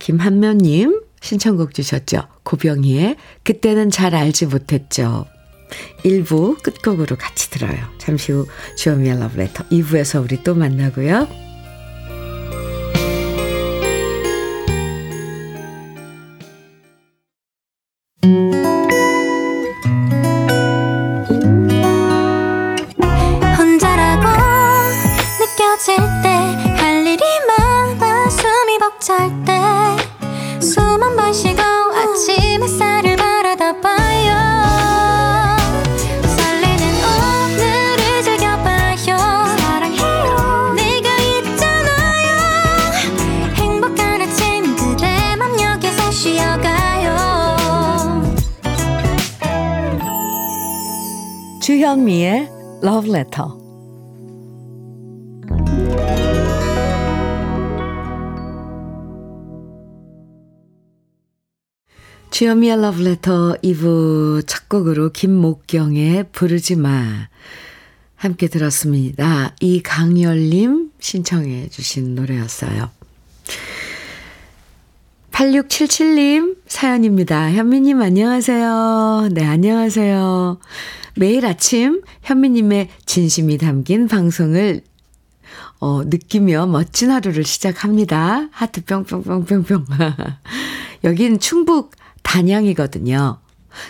김한면님 0.00 1.02
신청곡 1.20 1.74
주셨죠. 1.74 2.22
고병희의 2.42 3.16
그때는 3.44 3.90
잘 3.90 4.16
알지 4.16 4.46
못했죠. 4.46 5.26
1부 6.04 6.60
끝곡으로 6.62 7.14
같이 7.16 7.50
들어요. 7.50 7.78
잠시 7.98 8.32
후 8.32 8.46
주어미의 8.76 9.20
러브레터 9.20 9.68
2부에서 9.68 10.24
우리 10.24 10.42
또 10.42 10.56
만나고요. 10.56 11.49
주현미의 62.40 62.72
Letter 62.78 63.58
2부 63.62 64.46
첫 64.46 64.66
곡으로 64.70 65.10
김목경의 65.10 66.30
부르지 66.32 66.74
마. 66.74 67.28
함께 68.16 68.48
들었습니다. 68.48 69.54
이강열님 69.60 70.90
신청해 70.98 71.68
주신 71.68 72.14
노래였어요. 72.14 72.88
8677님 75.32 76.56
사연입니다. 76.66 77.52
현미님 77.52 78.00
안녕하세요. 78.00 79.28
네, 79.32 79.44
안녕하세요. 79.44 80.60
매일 81.16 81.44
아침 81.44 82.00
현미님의 82.22 82.88
진심이 83.04 83.58
담긴 83.58 84.08
방송을 84.08 84.80
어, 85.78 86.04
느끼며 86.04 86.68
멋진 86.68 87.10
하루를 87.10 87.44
시작합니다. 87.44 88.48
하트 88.50 88.82
뿅뿅뿅뿅뿅. 88.86 89.84
여긴 91.04 91.38
충북 91.38 91.99
단양이거든요. 92.22 93.38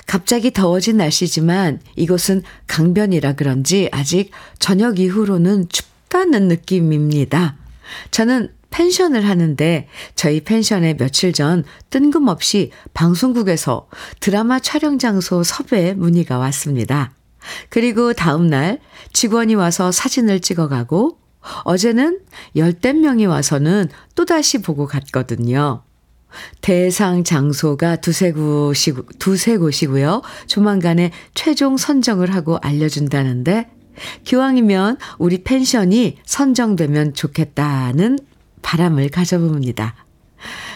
갑자기 0.07 0.51
더워진 0.51 0.99
날씨지만 0.99 1.81
이곳은 1.97 2.43
강변이라 2.67 3.35
그런지 3.35 3.89
아직 3.93 4.31
저녁 4.59 4.99
이후로는 4.99 5.69
춥다는 5.69 6.49
느낌입니다. 6.49 7.57
저는 8.11 8.53
펜션을 8.71 9.27
하는데 9.27 9.89
저희 10.15 10.41
펜션에 10.41 10.95
며칠 10.97 11.33
전 11.33 11.65
뜬금없이 11.91 12.71
방송국에서 12.95 13.89
드라마 14.21 14.61
촬영 14.61 14.99
장소 14.99 15.43
섭외 15.43 15.95
문의가 15.95 16.39
왔습니다. 16.39 17.13
그리고 17.69 18.13
다음날 18.13 18.79
직원이 19.13 19.55
와서 19.55 19.91
사진을 19.91 20.41
찍어가고 20.41 21.19
어제는 21.65 22.21
열댓 22.55 22.93
명이 22.93 23.27
와서는 23.27 23.89
또다시 24.15 24.59
보고 24.59 24.87
갔거든요. 24.87 25.83
대상 26.61 27.25
장소가 27.25 27.97
두세 27.97 28.33
곳이, 28.33 28.95
두세 29.19 29.57
곳이고요. 29.57 30.23
조만간에 30.47 31.11
최종 31.35 31.77
선정을 31.77 32.35
하고 32.35 32.59
알려준다는데, 32.63 33.69
기왕이면 34.25 34.99
우리 35.19 35.43
펜션이 35.43 36.17
선정되면 36.25 37.15
좋겠다는 37.15 38.19
바람을 38.63 39.09
가져봅니다. 39.11 39.95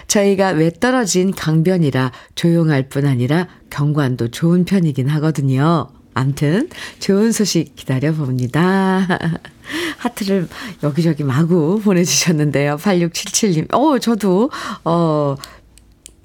저희가 0.09 0.51
왜 0.51 0.71
떨어진 0.71 1.31
강변이라 1.31 2.13
조용할 2.35 2.89
뿐 2.89 3.07
아니라 3.07 3.49
경관도 3.71 4.29
좋은 4.29 4.65
편이긴 4.65 5.09
하거든요. 5.09 5.89
암튼 6.13 6.69
좋은 7.01 7.33
소식 7.33 7.75
기다려봅니다. 7.75 9.19
하트를 9.99 10.49
여기저기 10.83 11.25
마구 11.25 11.81
보내주셨는데요. 11.83 12.77
8677님. 12.77 13.75
어, 13.75 13.99
저도, 13.99 14.51
어, 14.85 15.37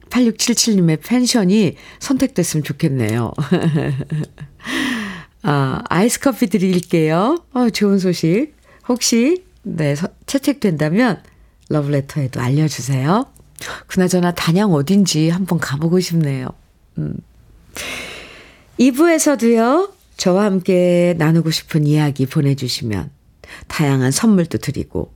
8677님의 0.09 0.99
펜션이 1.03 1.75
선택됐으면 1.99 2.63
좋겠네요. 2.63 3.31
아, 5.43 5.81
아이스 5.87 6.19
커피 6.19 6.47
드릴게요. 6.47 7.43
어, 7.53 7.69
좋은 7.69 7.99
소식. 7.99 8.53
혹시, 8.87 9.43
네, 9.63 9.95
채택된다면 10.25 11.21
러브레터에도 11.69 12.41
알려주세요. 12.41 13.25
그나저나 13.87 14.31
단양 14.31 14.73
어딘지 14.73 15.29
한번 15.29 15.59
가보고 15.59 15.99
싶네요. 15.99 16.47
음. 16.97 17.15
2부에서도요, 18.79 19.91
저와 20.17 20.45
함께 20.45 21.13
나누고 21.17 21.51
싶은 21.51 21.85
이야기 21.85 22.25
보내주시면 22.25 23.11
다양한 23.67 24.11
선물도 24.11 24.59
드리고 24.59 25.11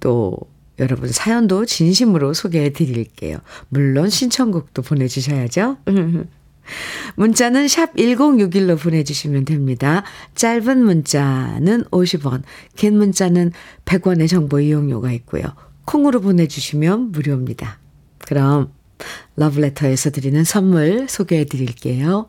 또 0.00 0.36
여러분 0.78 1.10
사연도 1.10 1.66
진심으로 1.66 2.34
소개해 2.34 2.72
드릴게요. 2.72 3.38
물론 3.68 4.10
신청곡도 4.10 4.82
보내주셔야죠. 4.82 5.78
문자는 7.16 7.66
샵 7.66 7.94
1061로 7.94 8.78
보내주시면 8.78 9.44
됩니다. 9.44 10.04
짧은 10.34 10.84
문자는 10.84 11.84
50원, 11.84 12.42
긴 12.76 12.98
문자는 12.98 13.52
100원의 13.84 14.28
정보 14.28 14.60
이용료가 14.60 15.12
있고요. 15.12 15.42
콩으로 15.86 16.20
보내주시면 16.20 17.12
무료입니다. 17.12 17.78
그럼 18.18 18.70
러브레터에서 19.36 20.10
드리는 20.10 20.44
선물 20.44 21.06
소개해 21.08 21.46
드릴게요. 21.46 22.28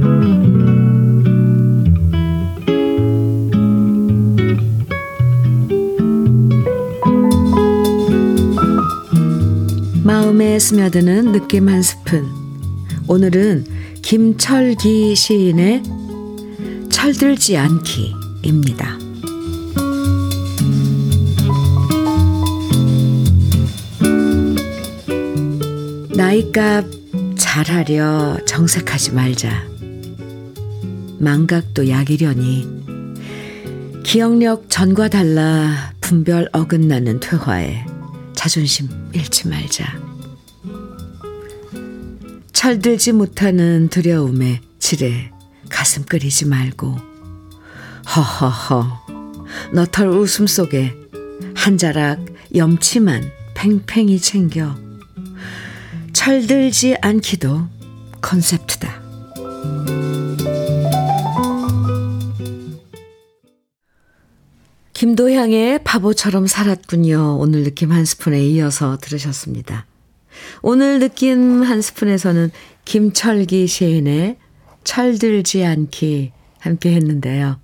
마음에 10.31 10.59
스며드는 10.59 11.33
느낌 11.33 11.67
한 11.67 11.81
스푼. 11.81 12.25
오늘은 13.05 13.65
김철기 14.01 15.13
시인의 15.13 15.83
철들지 16.89 17.57
않기입니다. 17.57 18.97
나이값 26.15 26.85
잘하려 27.35 28.37
정색하지 28.45 29.11
말자. 29.11 29.65
망각도 31.19 31.89
약이려니. 31.89 32.67
기억력 34.03 34.69
전과 34.69 35.09
달라 35.09 35.91
분별 35.99 36.47
어긋나는 36.53 37.19
퇴화에 37.19 37.85
자존심 38.33 38.87
잃지 39.13 39.49
말자. 39.49 40.00
철들지 42.61 43.11
못하는 43.11 43.87
두려움에 43.89 44.61
지레 44.77 45.31
가슴 45.67 46.03
끓이지 46.03 46.45
말고 46.45 46.95
허허허 48.15 49.71
너털 49.73 50.09
웃음 50.09 50.45
속에 50.45 50.93
한 51.55 51.79
자락 51.79 52.23
염치만 52.53 53.23
팽팽히 53.55 54.19
챙겨 54.19 54.75
철들지 56.13 56.97
않기도 57.01 57.67
컨셉트다. 58.21 59.01
김도향의 64.93 65.83
바보처럼 65.83 66.45
살았군요. 66.45 67.39
오늘 67.39 67.63
느낌 67.63 67.91
한 67.91 68.05
스푼에 68.05 68.45
이어서 68.45 68.99
들으셨습니다. 69.01 69.87
오늘 70.61 70.99
느낌 70.99 71.63
한 71.63 71.81
스푼에서는 71.81 72.51
김철기 72.85 73.67
시인의 73.67 74.37
철들지 74.83 75.63
않기 75.65 76.31
함께 76.59 76.93
했는데요. 76.93 77.59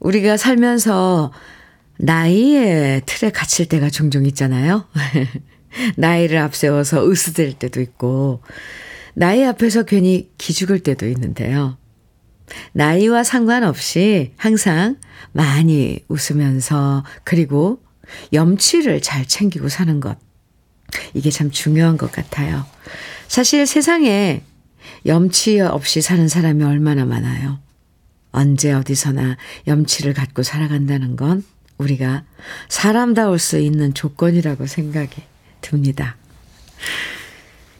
우리가 0.00 0.36
살면서 0.36 1.32
나이의 1.98 3.02
틀에 3.06 3.30
갇힐 3.30 3.66
때가 3.66 3.90
종종 3.90 4.26
있잖아요. 4.26 4.86
나이를 5.96 6.38
앞세워서 6.38 7.10
으스댈 7.10 7.54
때도 7.54 7.80
있고, 7.80 8.42
나이 9.14 9.44
앞에서 9.44 9.84
괜히 9.84 10.30
기죽을 10.38 10.80
때도 10.80 11.08
있는데요. 11.08 11.78
나이와 12.72 13.24
상관없이 13.24 14.32
항상 14.36 14.96
많이 15.32 16.00
웃으면서, 16.08 17.04
그리고 17.24 17.82
염치를 18.32 19.00
잘 19.00 19.26
챙기고 19.26 19.68
사는 19.68 20.00
것. 20.00 20.18
이게 21.14 21.30
참 21.30 21.50
중요한 21.50 21.96
것 21.96 22.12
같아요. 22.12 22.64
사실 23.28 23.66
세상에 23.66 24.42
염치 25.04 25.60
없이 25.60 26.00
사는 26.00 26.28
사람이 26.28 26.64
얼마나 26.64 27.04
많아요. 27.04 27.58
언제 28.32 28.72
어디서나 28.72 29.36
염치를 29.66 30.14
갖고 30.14 30.42
살아간다는 30.42 31.16
건 31.16 31.42
우리가 31.78 32.24
사람다울 32.68 33.38
수 33.38 33.58
있는 33.58 33.94
조건이라고 33.94 34.66
생각이 34.66 35.22
듭니다. 35.60 36.16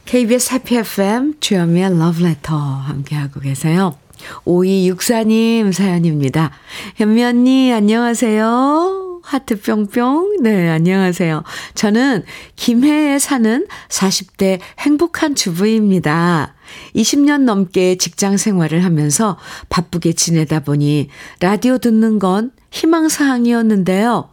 KBS 0.07 0.55
해피 0.55 0.77
FM 0.77 1.35
주현미의 1.41 1.99
러브레터 1.99 2.57
함께하고 2.57 3.41
계세요. 3.41 3.99
5264님 4.45 5.73
사연입니다. 5.73 6.53
현미 6.97 7.25
언니 7.25 7.73
안녕하세요. 7.73 9.06
하트 9.27 9.61
뿅뿅. 9.61 10.37
네, 10.41 10.69
안녕하세요. 10.69 11.43
저는 11.75 12.23
김해에 12.55 13.19
사는 13.19 13.67
40대 13.89 14.61
행복한 14.79 15.35
주부입니다. 15.35 16.55
20년 16.95 17.43
넘게 17.43 17.97
직장 17.97 18.37
생활을 18.37 18.85
하면서 18.85 19.37
바쁘게 19.69 20.13
지내다 20.13 20.61
보니 20.61 21.09
라디오 21.41 21.79
듣는 21.79 22.21
건 22.21 22.53
희망사항이었는데요. 22.71 24.31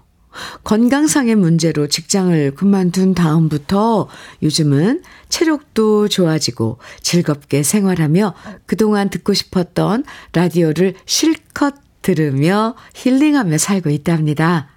건강상의 0.64 1.36
문제로 1.36 1.88
직장을 1.88 2.54
그만둔 2.54 3.16
다음부터 3.16 4.08
요즘은 4.44 5.02
체력도 5.30 6.08
좋아지고 6.10 6.78
즐겁게 7.02 7.64
생활하며 7.64 8.36
그동안 8.68 9.10
듣고 9.10 9.34
싶었던 9.34 10.04
라디오를 10.34 10.94
실컷 11.06 11.74
들으며 12.04 12.76
힐링하며 12.94 13.58
살고 13.58 13.90
있답니다. 13.90 14.73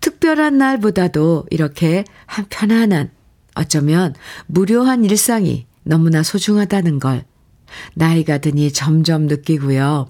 특별한 0.00 0.58
날보다도 0.58 1.46
이렇게 1.50 2.04
한 2.26 2.46
편안한 2.48 3.10
어쩌면 3.54 4.14
무료한 4.46 5.04
일상이 5.04 5.66
너무나 5.82 6.22
소중하다는 6.22 6.98
걸 6.98 7.24
나이가 7.94 8.38
드니 8.38 8.72
점점 8.72 9.26
느끼고요. 9.26 10.08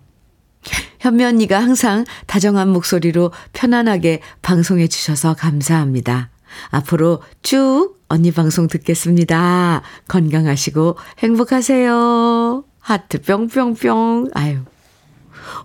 현미 1.00 1.24
언니가 1.24 1.60
항상 1.60 2.04
다정한 2.26 2.70
목소리로 2.70 3.32
편안하게 3.52 4.20
방송해 4.40 4.88
주셔서 4.88 5.34
감사합니다. 5.34 6.30
앞으로 6.70 7.22
쭉 7.42 8.00
언니 8.08 8.30
방송 8.30 8.68
듣겠습니다. 8.68 9.82
건강하시고 10.08 10.96
행복하세요. 11.18 12.64
하트 12.80 13.20
뿅뿅뿅. 13.20 14.30
아유. 14.34 14.60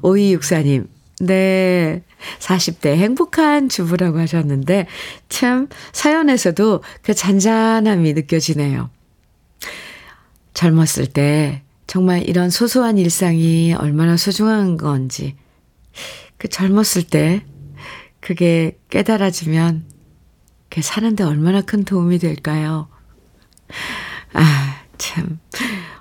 5264님. 0.01 0.87
네. 1.19 2.03
40대 2.39 2.95
행복한 2.95 3.69
주부라고 3.69 4.19
하셨는데, 4.19 4.87
참, 5.27 5.67
사연에서도 5.91 6.83
그 7.01 7.13
잔잔함이 7.13 8.13
느껴지네요. 8.13 8.89
젊었을 10.53 11.07
때 11.07 11.63
정말 11.87 12.27
이런 12.27 12.49
소소한 12.49 12.97
일상이 12.97 13.73
얼마나 13.73 14.17
소중한 14.17 14.77
건지, 14.77 15.35
그 16.37 16.47
젊었을 16.47 17.03
때 17.03 17.45
그게 18.19 18.77
깨달아지면 18.89 19.85
그게 20.69 20.81
사는데 20.81 21.23
얼마나 21.23 21.61
큰 21.61 21.83
도움이 21.83 22.19
될까요? 22.19 22.89
아, 24.33 24.83
참. 24.97 25.39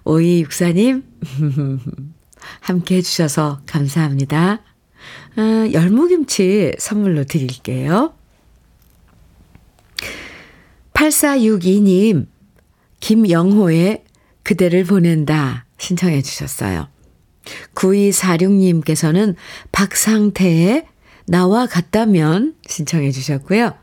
오이 0.04 0.42
육사님, 0.42 1.04
함께 2.61 2.96
해주셔서 2.96 3.62
감사합니다. 3.66 4.61
아, 5.37 5.69
열무김치 5.73 6.75
선물로 6.79 7.25
드릴게요. 7.25 8.15
8462님, 10.95 12.27
김영호의 13.01 14.05
그대를 14.43 14.85
보낸다 14.85 15.67
신청해 15.79 16.23
주셨어요. 16.23 16.89
9246님께서는 17.75 19.37
박상태의 19.73 20.87
나와 21.27 21.67
같다면 21.67 22.55
신청해 22.67 23.13
주셨고요. 23.13 23.75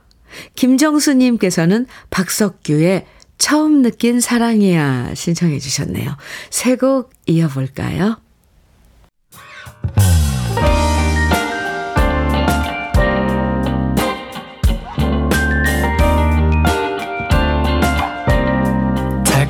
김정수님께서는 0.55 1.85
박석규의 2.09 3.05
처음 3.37 3.81
느낀 3.81 4.19
사랑이야 4.19 5.13
신청해 5.13 5.59
주셨네요. 5.59 6.17
세 6.49 6.75
곡 6.75 7.11
이어볼까요? 7.27 8.17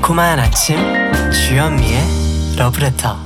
달콤한 0.06 0.40
아침 0.40 0.78
주현미의 1.32 2.00
러브레터 2.60 3.18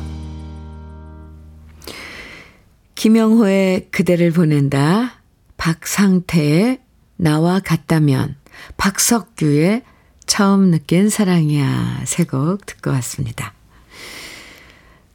김영호의 2.95 3.89
그대를 3.91 4.31
보낸다 4.31 5.11
박상태의 5.57 6.79
나와 7.17 7.59
같다면 7.59 8.37
박석규의 8.77 9.83
처음 10.25 10.71
느낀 10.71 11.09
사랑이야 11.09 12.03
세 12.05 12.23
곡 12.23 12.65
듣고 12.65 12.91
왔습니다. 12.91 13.53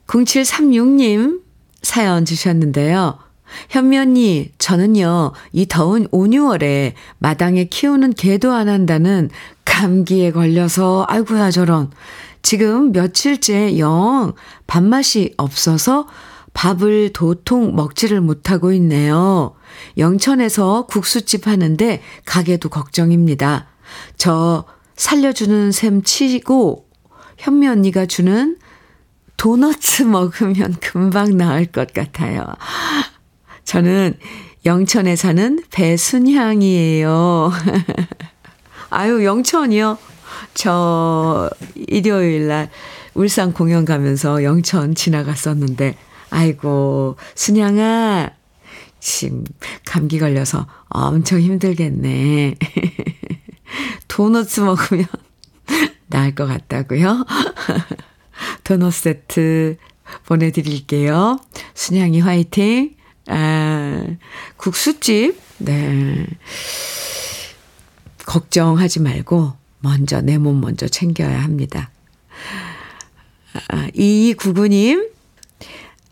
0736님 0.07 1.41
사연 1.81 2.27
주셨는데요. 2.27 3.24
현미 3.69 3.99
언니, 3.99 4.51
저는요, 4.59 5.33
이 5.53 5.67
더운 5.67 6.09
5, 6.11 6.25
6월에 6.25 6.93
마당에 7.19 7.65
키우는 7.65 8.15
개도 8.15 8.53
안 8.53 8.69
한다는 8.69 9.31
감기에 9.65 10.33
걸려서, 10.33 11.05
아이고야, 11.09 11.51
저런. 11.51 11.91
지금 12.43 12.93
며칠째 12.93 13.79
영 13.79 14.35
밥맛이 14.67 15.35
없어서 15.39 16.07
밥을 16.53 17.13
도통 17.13 17.75
먹지를 17.75 18.21
못하고 18.21 18.73
있네요. 18.75 19.55
영천에서 19.99 20.87
국수집 20.87 21.49
하는데 21.49 22.03
가게도 22.27 22.69
걱정입니다. 22.69 23.67
저 24.17 24.65
살려주는 24.97 25.73
셈 25.73 26.03
치고 26.03 26.87
현미 27.39 27.67
언니가 27.67 28.07
주는 28.07 28.57
도너츠 29.37 30.05
먹으면 30.05 30.77
금방 30.81 31.37
나을 31.37 31.67
것 31.67 31.93
같아요. 31.93 32.45
저는 33.65 34.15
영천에 34.65 35.17
사는 35.17 35.63
배순향이에요. 35.71 37.53
아유, 38.91 39.25
영천이요? 39.25 39.99
저 40.55 41.51
일요일 41.75 42.49
날 42.49 42.71
울산 43.15 43.53
공연 43.53 43.85
가면서 43.85 44.43
영천 44.43 44.95
지나갔었는데, 44.95 45.97
아이고, 46.31 47.17
순향아, 47.35 48.31
지금 49.01 49.45
감기 49.85 50.19
걸려서 50.19 50.67
엄청 50.89 51.41
힘들겠네. 51.41 52.55
도넛 54.09 54.61
먹으면 54.61 55.07
나을 56.09 56.35
것 56.35 56.47
같다고요? 56.47 57.27
도넛 58.65 58.93
세트 58.93 59.77
보내드릴게요. 60.27 61.39
순향이 61.75 62.21
화이팅. 62.21 62.94
아, 63.27 64.07
국수집, 64.57 65.41
네. 65.59 66.27
걱정하지 68.27 69.01
말고 69.01 69.53
먼저 69.81 70.21
내 70.21 70.39
몸 70.39 70.61
먼저 70.61 70.89
챙겨야 70.89 71.43
합니다. 71.43 71.91
아, 73.69 73.87
2299님, 73.95 75.11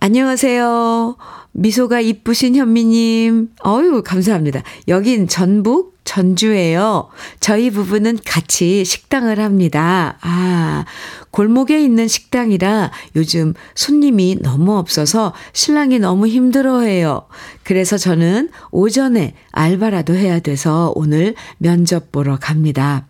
안녕하세요. 0.05 1.17
미소가 1.53 2.01
이쁘신 2.01 2.57
현미님. 2.57 3.51
어유 3.65 4.03
감사합니다. 4.05 4.65
여긴 4.89 5.29
전북 5.29 5.97
전주예요. 6.03 7.09
저희 7.39 7.71
부부는 7.71 8.19
같이 8.27 8.85
식당을 8.85 9.39
합니다. 9.39 10.19
아, 10.23 10.85
골목에 11.31 11.81
있는 11.81 12.09
식당이라 12.09 12.91
요즘 13.15 13.55
손님이 13.77 14.39
너무 14.43 14.77
없어서 14.77 15.35
신랑이 15.53 16.01
너무 16.01 16.27
힘들어해요. 16.27 17.29
그래서 17.63 17.97
저는 17.97 18.51
오전에 18.73 19.35
알바라도 19.53 20.17
해야 20.17 20.41
돼서 20.41 20.93
오늘 20.97 21.37
면접 21.59 22.11
보러 22.11 22.41
갑니다. 22.41 23.07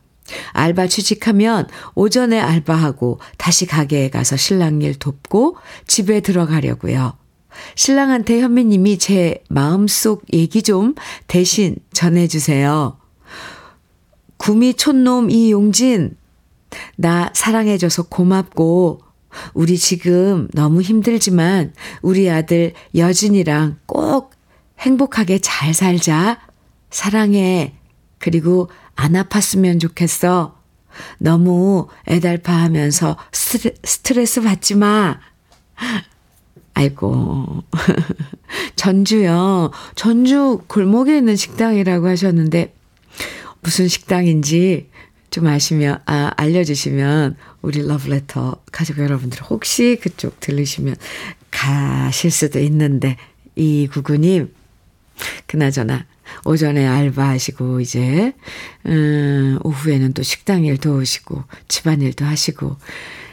알바 0.53 0.87
취직하면 0.87 1.69
오전에 1.95 2.41
알바하고 2.41 3.21
다시 3.39 3.67
가게에 3.67 4.11
가서 4.11 4.37
신랑 4.37 4.83
일 4.83 4.99
돕고 4.99 5.57
집에 5.87 6.21
들어가려고요. 6.21 7.15
신랑한테 7.75 8.41
현미님이 8.41 8.99
제 8.99 9.43
마음속 9.49 10.25
얘기 10.33 10.63
좀 10.63 10.95
대신 11.27 11.77
전해주세요. 11.93 12.97
구미 14.39 14.75
촌놈 14.75 15.31
이용진, 15.31 16.17
나 16.97 17.31
사랑해줘서 17.35 18.05
고맙고, 18.05 19.01
우리 19.55 19.79
지금 19.79 20.49
너무 20.53 20.83
힘들지만 20.83 21.73
우리 22.03 22.29
아들 22.29 22.73
여진이랑 22.95 23.79
꼭 23.87 24.33
행복하게 24.79 25.39
잘 25.39 25.73
살자. 25.75 26.41
사랑해. 26.91 27.75
그리고 28.19 28.69
안 28.97 29.13
아팠으면 29.13 29.81
좋겠어. 29.81 30.61
너무 31.19 31.89
애달파 32.09 32.53
하면서 32.53 33.17
스트레스 33.33 34.43
받지 34.43 34.75
마. 34.75 35.19
아이고. 36.75 37.65
전주요. 38.77 39.71
전주 39.95 40.63
골목에 40.67 41.19
있는 41.19 41.37
식당이라고 41.37 42.09
하셨는데, 42.09 42.75
무슨 43.61 43.89
식당인지 43.89 44.91
좀 45.31 45.47
아시면, 45.47 46.01
아, 46.07 46.33
알려주시면, 46.37 47.37
우리 47.63 47.87
러브레터 47.87 48.57
가족 48.73 48.99
여러분들 48.99 49.43
혹시 49.43 49.99
그쪽 50.01 50.41
들으시면 50.41 50.97
가실 51.51 52.31
수도 52.31 52.59
있는데, 52.59 53.17
이 53.55 53.89
구구님, 53.91 54.53
그나저나, 55.47 56.07
오전에 56.45 56.87
알바하시고, 56.87 57.81
이제, 57.81 58.33
음, 58.87 59.59
오후에는 59.63 60.13
또 60.13 60.23
식당 60.23 60.65
일 60.65 60.79
도우시고, 60.79 61.45
집안일도 61.69 62.25
하시고, 62.25 62.77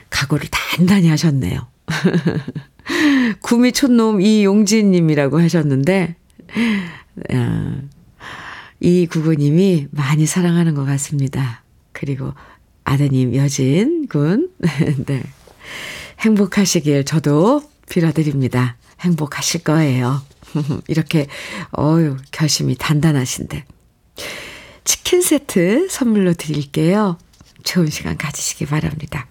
각오를 0.09 0.47
단단히 0.51 1.09
하셨네요. 1.09 1.67
구미 3.41 3.71
촌놈 3.71 4.21
이용진님이라고 4.21 5.41
하셨는데, 5.41 6.15
어, 7.33 7.81
이 8.79 9.07
구구님이 9.07 9.87
많이 9.91 10.25
사랑하는 10.25 10.73
것 10.73 10.85
같습니다. 10.85 11.63
그리고 11.91 12.33
아드님 12.83 13.35
여진 13.35 14.07
군, 14.07 14.49
네. 15.05 15.23
행복하시길 16.19 17.05
저도 17.05 17.61
빌어드립니다. 17.89 18.77
행복하실 19.01 19.63
거예요. 19.63 20.21
이렇게, 20.87 21.27
어유 21.77 22.17
결심이 22.31 22.75
단단하신데. 22.75 23.65
치킨 24.83 25.21
세트 25.21 25.87
선물로 25.89 26.33
드릴게요. 26.33 27.17
좋은 27.63 27.87
시간 27.87 28.17
가지시기 28.17 28.65
바랍니다. 28.65 29.27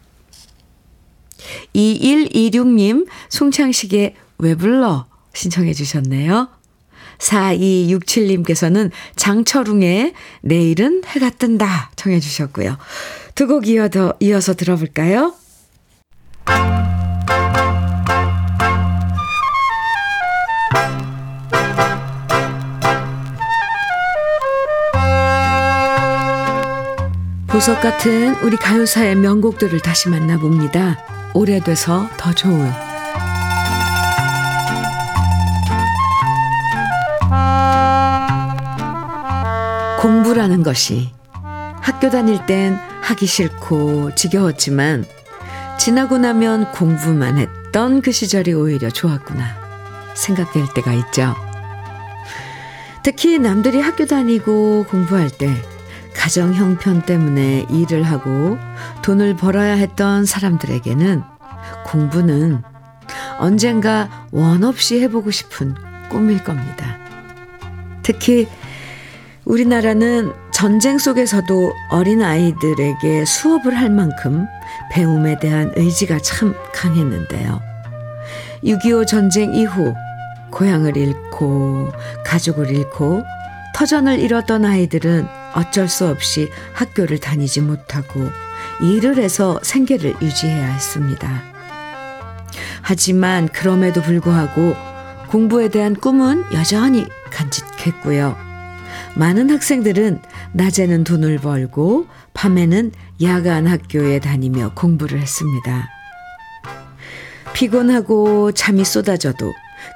2126님 1.74 3.06
송창식의 3.28 4.14
왜 4.38 4.54
불러 4.54 5.06
신청해 5.34 5.72
주셨네요. 5.74 6.48
4267님께서는 7.18 8.90
장철웅의 9.16 10.12
내일은 10.42 11.02
해가 11.04 11.30
뜬다 11.30 11.90
청해 11.96 12.20
주셨고요. 12.20 12.76
두 13.34 13.46
곡 13.46 13.64
이어서 13.66 14.54
들어볼까요? 14.54 15.34
보석 27.48 27.80
같은 27.80 28.34
우리 28.42 28.58
가요사의 28.58 29.16
명곡들을 29.16 29.80
다시 29.80 30.10
만나봅니다. 30.10 30.98
오래돼서 31.32 32.06
더 32.18 32.32
좋은 32.34 32.70
공부라는 39.98 40.62
것이 40.62 41.10
학교 41.80 42.10
다닐 42.10 42.44
땐 42.44 42.78
하기 43.00 43.24
싫고 43.24 44.14
지겨웠지만 44.14 45.06
지나고 45.78 46.18
나면 46.18 46.70
공부만 46.72 47.38
했던 47.38 48.02
그 48.02 48.12
시절이 48.12 48.52
오히려 48.52 48.90
좋았구나 48.90 49.44
생각될 50.14 50.66
때가 50.74 50.92
있죠. 50.92 51.34
특히 53.02 53.38
남들이 53.38 53.80
학교 53.80 54.04
다니고 54.04 54.84
공부할 54.90 55.30
때 55.30 55.56
가정 56.18 56.52
형편 56.52 57.02
때문에 57.02 57.64
일을 57.70 58.02
하고 58.02 58.58
돈을 59.02 59.36
벌어야 59.36 59.74
했던 59.74 60.26
사람들에게는 60.26 61.22
공부는 61.86 62.60
언젠가 63.38 64.26
원 64.32 64.64
없이 64.64 65.00
해보고 65.00 65.30
싶은 65.30 65.76
꿈일 66.10 66.42
겁니다. 66.42 66.98
특히 68.02 68.48
우리나라는 69.44 70.32
전쟁 70.50 70.98
속에서도 70.98 71.72
어린 71.92 72.20
아이들에게 72.22 73.24
수업을 73.24 73.76
할 73.76 73.88
만큼 73.88 74.44
배움에 74.90 75.38
대한 75.38 75.72
의지가 75.76 76.18
참 76.18 76.52
강했는데요. 76.74 77.60
6.25 78.64 79.06
전쟁 79.06 79.54
이후 79.54 79.94
고향을 80.50 80.96
잃고 80.96 81.92
가족을 82.26 82.70
잃고 82.70 83.22
터전을 83.76 84.18
잃었던 84.18 84.64
아이들은 84.64 85.37
어쩔 85.58 85.88
수 85.88 86.06
없이 86.06 86.48
학교를 86.72 87.18
다니지 87.18 87.60
못하고 87.60 88.30
일을 88.80 89.18
해서 89.18 89.58
생계를 89.62 90.14
유지해야 90.22 90.66
했습니다. 90.72 91.42
하지만 92.82 93.48
그럼에도 93.48 94.00
불구하고 94.00 94.76
공부에 95.28 95.68
대한 95.68 95.94
꿈은 95.94 96.44
여전히 96.54 97.06
간직했고요. 97.30 98.36
많은 99.16 99.50
학생들은 99.50 100.22
낮에는 100.52 101.04
돈을 101.04 101.38
벌고 101.38 102.06
밤에는 102.34 102.92
야간 103.22 103.66
학교에 103.66 104.20
다니며 104.20 104.72
공부를 104.74 105.20
했습니다. 105.20 105.88
피곤하고 107.52 108.52
잠이 108.52 108.84
쏟아져도 108.84 109.52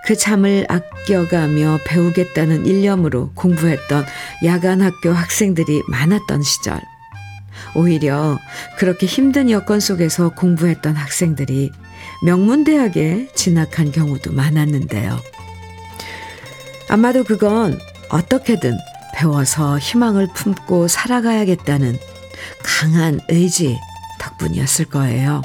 그 0.06 0.16
잠을 0.16 0.66
아껴가며 0.68 1.80
배우겠다는 1.84 2.66
일념으로 2.66 3.32
공부했던 3.34 4.04
야간 4.44 4.82
학교 4.82 5.12
학생들이 5.12 5.82
많았던 5.88 6.42
시절. 6.42 6.80
오히려 7.74 8.38
그렇게 8.78 9.06
힘든 9.06 9.50
여건 9.50 9.80
속에서 9.80 10.30
공부했던 10.30 10.94
학생들이 10.94 11.70
명문대학에 12.24 13.28
진학한 13.34 13.92
경우도 13.92 14.32
많았는데요. 14.32 15.18
아마도 16.88 17.24
그건 17.24 17.78
어떻게든 18.10 18.76
배워서 19.14 19.78
희망을 19.78 20.28
품고 20.34 20.88
살아가야겠다는 20.88 21.98
강한 22.62 23.20
의지 23.28 23.78
덕분이었을 24.18 24.86
거예요. 24.86 25.42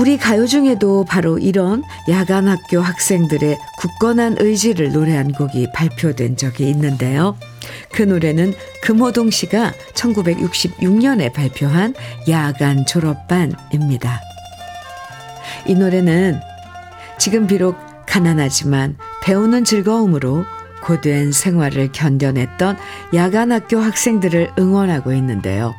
우리 0.00 0.16
가요 0.16 0.46
중에도 0.46 1.04
바로 1.04 1.36
이런 1.36 1.82
야간 2.08 2.48
학교 2.48 2.80
학생들의 2.80 3.58
굳건한 3.78 4.36
의지를 4.38 4.92
노래한 4.92 5.32
곡이 5.32 5.72
발표된 5.74 6.38
적이 6.38 6.70
있는데요. 6.70 7.36
그 7.92 8.04
노래는 8.04 8.54
금호동 8.82 9.28
씨가 9.28 9.74
1966년에 9.92 11.34
발표한 11.34 11.94
야간 12.30 12.86
졸업반입니다. 12.86 14.22
이 15.66 15.74
노래는 15.74 16.40
지금 17.18 17.46
비록 17.46 17.76
가난하지만 18.06 18.96
배우는 19.22 19.64
즐거움으로 19.64 20.46
고된 20.82 21.30
생활을 21.30 21.92
견뎌냈던 21.92 22.78
야간 23.12 23.52
학교 23.52 23.78
학생들을 23.78 24.52
응원하고 24.58 25.12
있는데요. 25.12 25.74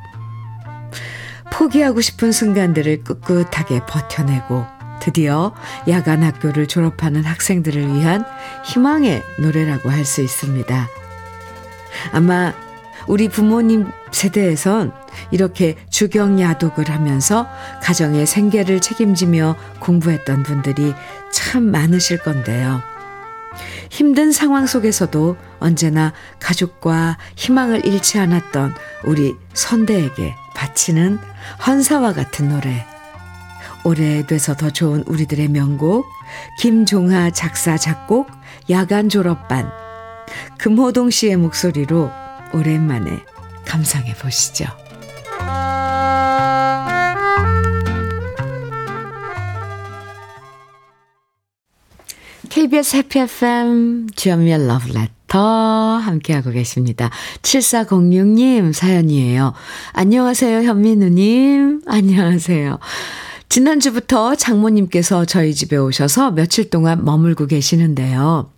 포기하고 1.51 2.01
싶은 2.01 2.31
순간들을 2.31 3.03
꿋꿋하게 3.03 3.85
버텨내고 3.85 4.65
드디어 5.01 5.53
야간 5.87 6.23
학교를 6.23 6.67
졸업하는 6.67 7.23
학생들을 7.23 7.95
위한 7.95 8.23
희망의 8.65 9.21
노래라고 9.39 9.89
할 9.89 10.05
수 10.05 10.21
있습니다. 10.21 10.87
아마 12.13 12.53
우리 13.07 13.27
부모님 13.27 13.87
세대에선 14.11 14.93
이렇게 15.31 15.75
주경야독을 15.89 16.89
하면서 16.89 17.47
가정의 17.81 18.25
생계를 18.25 18.79
책임지며 18.79 19.55
공부했던 19.79 20.43
분들이 20.43 20.93
참 21.31 21.63
많으실 21.63 22.19
건데요. 22.19 22.81
힘든 23.89 24.31
상황 24.31 24.65
속에서도 24.67 25.35
언제나 25.59 26.13
가족과 26.39 27.17
희망을 27.35 27.85
잃지 27.85 28.19
않았던 28.19 28.73
우리 29.03 29.35
선대에게 29.53 30.35
바치는 30.55 31.19
헌사와 31.65 32.13
같은 32.13 32.49
노래. 32.49 32.85
오래돼서 33.83 34.55
더 34.55 34.69
좋은 34.69 35.03
우리들의 35.07 35.47
명곡, 35.47 36.05
김종하 36.59 37.31
작사, 37.31 37.77
작곡, 37.77 38.29
야간 38.69 39.09
졸업반, 39.09 39.71
금호동 40.59 41.09
씨의 41.09 41.37
목소리로 41.37 42.11
오랜만에 42.53 43.23
감상해 43.65 44.13
보시죠. 44.15 44.65
KBS 52.49 52.97
해피 52.97 53.19
FM 53.19 54.07
주연미의 54.13 54.67
러브레터 54.67 55.20
함께하고 55.39 56.51
계십니다. 56.51 57.09
7406님 57.41 58.73
사연이에요. 58.73 59.53
안녕하세요 59.93 60.63
현민우님. 60.63 61.81
안녕하세요. 61.85 62.79
지난주부터 63.49 64.35
장모님께서 64.35 65.25
저희 65.25 65.53
집에 65.53 65.75
오셔서 65.75 66.31
며칠 66.31 66.69
동안 66.69 67.03
머물고 67.03 67.47
계시는데요. 67.47 68.49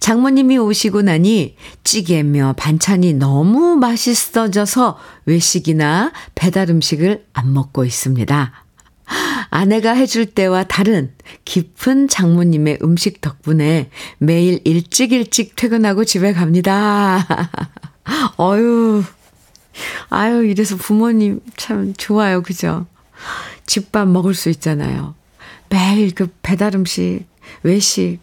장모님이 0.00 0.58
오시고 0.58 1.02
나니 1.02 1.56
찌개며 1.84 2.54
반찬이 2.56 3.14
너무 3.14 3.76
맛있어져서 3.76 4.98
외식이나 5.26 6.12
배달 6.34 6.70
음식을 6.70 7.26
안 7.32 7.52
먹고 7.52 7.84
있습니다. 7.84 8.61
아내가 9.50 9.92
해줄 9.92 10.26
때와 10.26 10.64
다른 10.64 11.12
깊은 11.44 12.08
장모님의 12.08 12.78
음식 12.82 13.20
덕분에 13.20 13.90
매일 14.18 14.60
일찍 14.64 15.12
일찍 15.12 15.56
퇴근하고 15.56 16.04
집에 16.04 16.32
갑니다. 16.32 17.26
어유, 18.38 19.04
아유, 20.08 20.44
이래서 20.44 20.76
부모님 20.76 21.40
참 21.56 21.94
좋아요. 21.96 22.42
그죠? 22.42 22.86
집밥 23.66 24.08
먹을 24.08 24.34
수 24.34 24.50
있잖아요. 24.50 25.14
매일 25.68 26.14
그 26.14 26.28
배달 26.42 26.74
음식, 26.74 27.24
외식. 27.62 28.18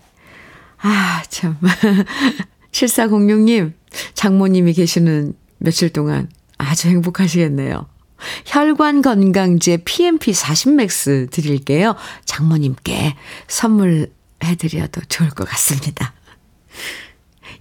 아, 0.81 1.23
참. 1.29 1.57
7406님, 2.71 3.73
장모님이 4.13 4.73
계시는 4.73 5.33
며칠 5.57 5.89
동안 5.89 6.29
아주 6.57 6.87
행복하시겠네요. 6.89 7.87
혈관 8.45 9.01
건강제 9.01 9.77
PMP 9.85 10.31
40맥스 10.31 11.31
드릴게요. 11.31 11.95
장모님께 12.25 13.15
선물해드려도 13.47 15.01
좋을 15.09 15.29
것 15.29 15.47
같습니다. 15.47 16.13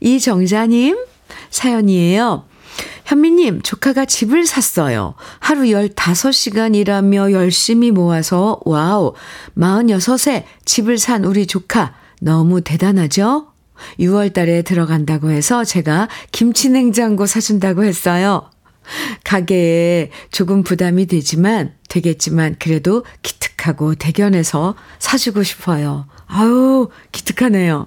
이정자님 0.01 0.97
사연이에요. 1.51 2.47
현미님, 3.05 3.63
조카가 3.63 4.05
집을 4.05 4.47
샀어요. 4.47 5.15
하루 5.39 5.63
15시간 5.63 6.77
일하며 6.77 7.33
열심히 7.33 7.91
모아서, 7.91 8.61
와우, 8.67 9.15
46에 9.57 10.45
집을 10.67 10.99
산 10.99 11.25
우리 11.25 11.47
조카. 11.47 11.95
너무 12.21 12.61
대단하죠? 12.61 13.47
6월 13.99 14.33
달에 14.35 14.63
들어간다고 14.63 15.31
해서 15.31 15.65
제가 15.65 16.09
김치냉장고 16.33 17.27
사준다고 17.27 17.85
했어요. 17.85 18.51
가게에 19.25 20.11
조금 20.31 20.63
부담이 20.63 21.07
되지만, 21.07 21.75
되겠지만, 21.89 22.57
그래도 22.59 23.05
기특하고 23.23 23.95
대견해서 23.95 24.75
사주고 24.99 25.43
싶어요. 25.43 26.07
아유, 26.27 26.89
기특하네요. 27.13 27.87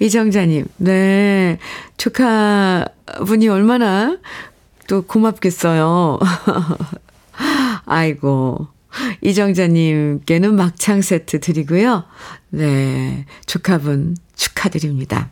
이정자님, 0.00 0.66
네. 0.78 1.58
조카분이 1.96 3.48
얼마나 3.48 4.18
또 4.88 5.02
고맙겠어요. 5.02 6.18
아이고. 7.84 8.68
이정자님께는 9.20 10.56
막창 10.56 11.02
세트 11.02 11.40
드리고요. 11.40 12.04
네. 12.50 13.26
조카분 13.46 14.16
축하드립니다. 14.34 15.30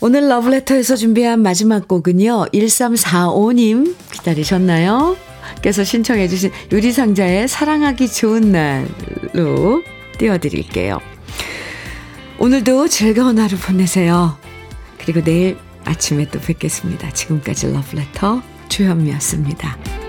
오늘 0.00 0.28
러브레터에서 0.28 0.96
준비한 0.96 1.40
마지막 1.40 1.88
곡은요. 1.88 2.46
1345님 2.52 3.96
기다리셨나요? 4.12 5.16
이은주님께서 5.58 5.84
신청해 5.84 6.28
주신 6.28 6.50
유리상자의 6.70 7.48
사랑하기 7.48 8.08
좋은 8.08 8.52
날로 8.52 9.82
띄워드릴게요. 10.18 11.00
오늘도 12.38 12.88
즐거운 12.88 13.38
하루 13.38 13.56
보내세요. 13.56 14.36
그리고 14.98 15.22
내일 15.22 15.56
아침에 15.84 16.28
또 16.30 16.40
뵙겠습니다. 16.40 17.10
지금까지 17.10 17.72
러브레터 17.72 18.42
주현미였습니다. 18.68 20.07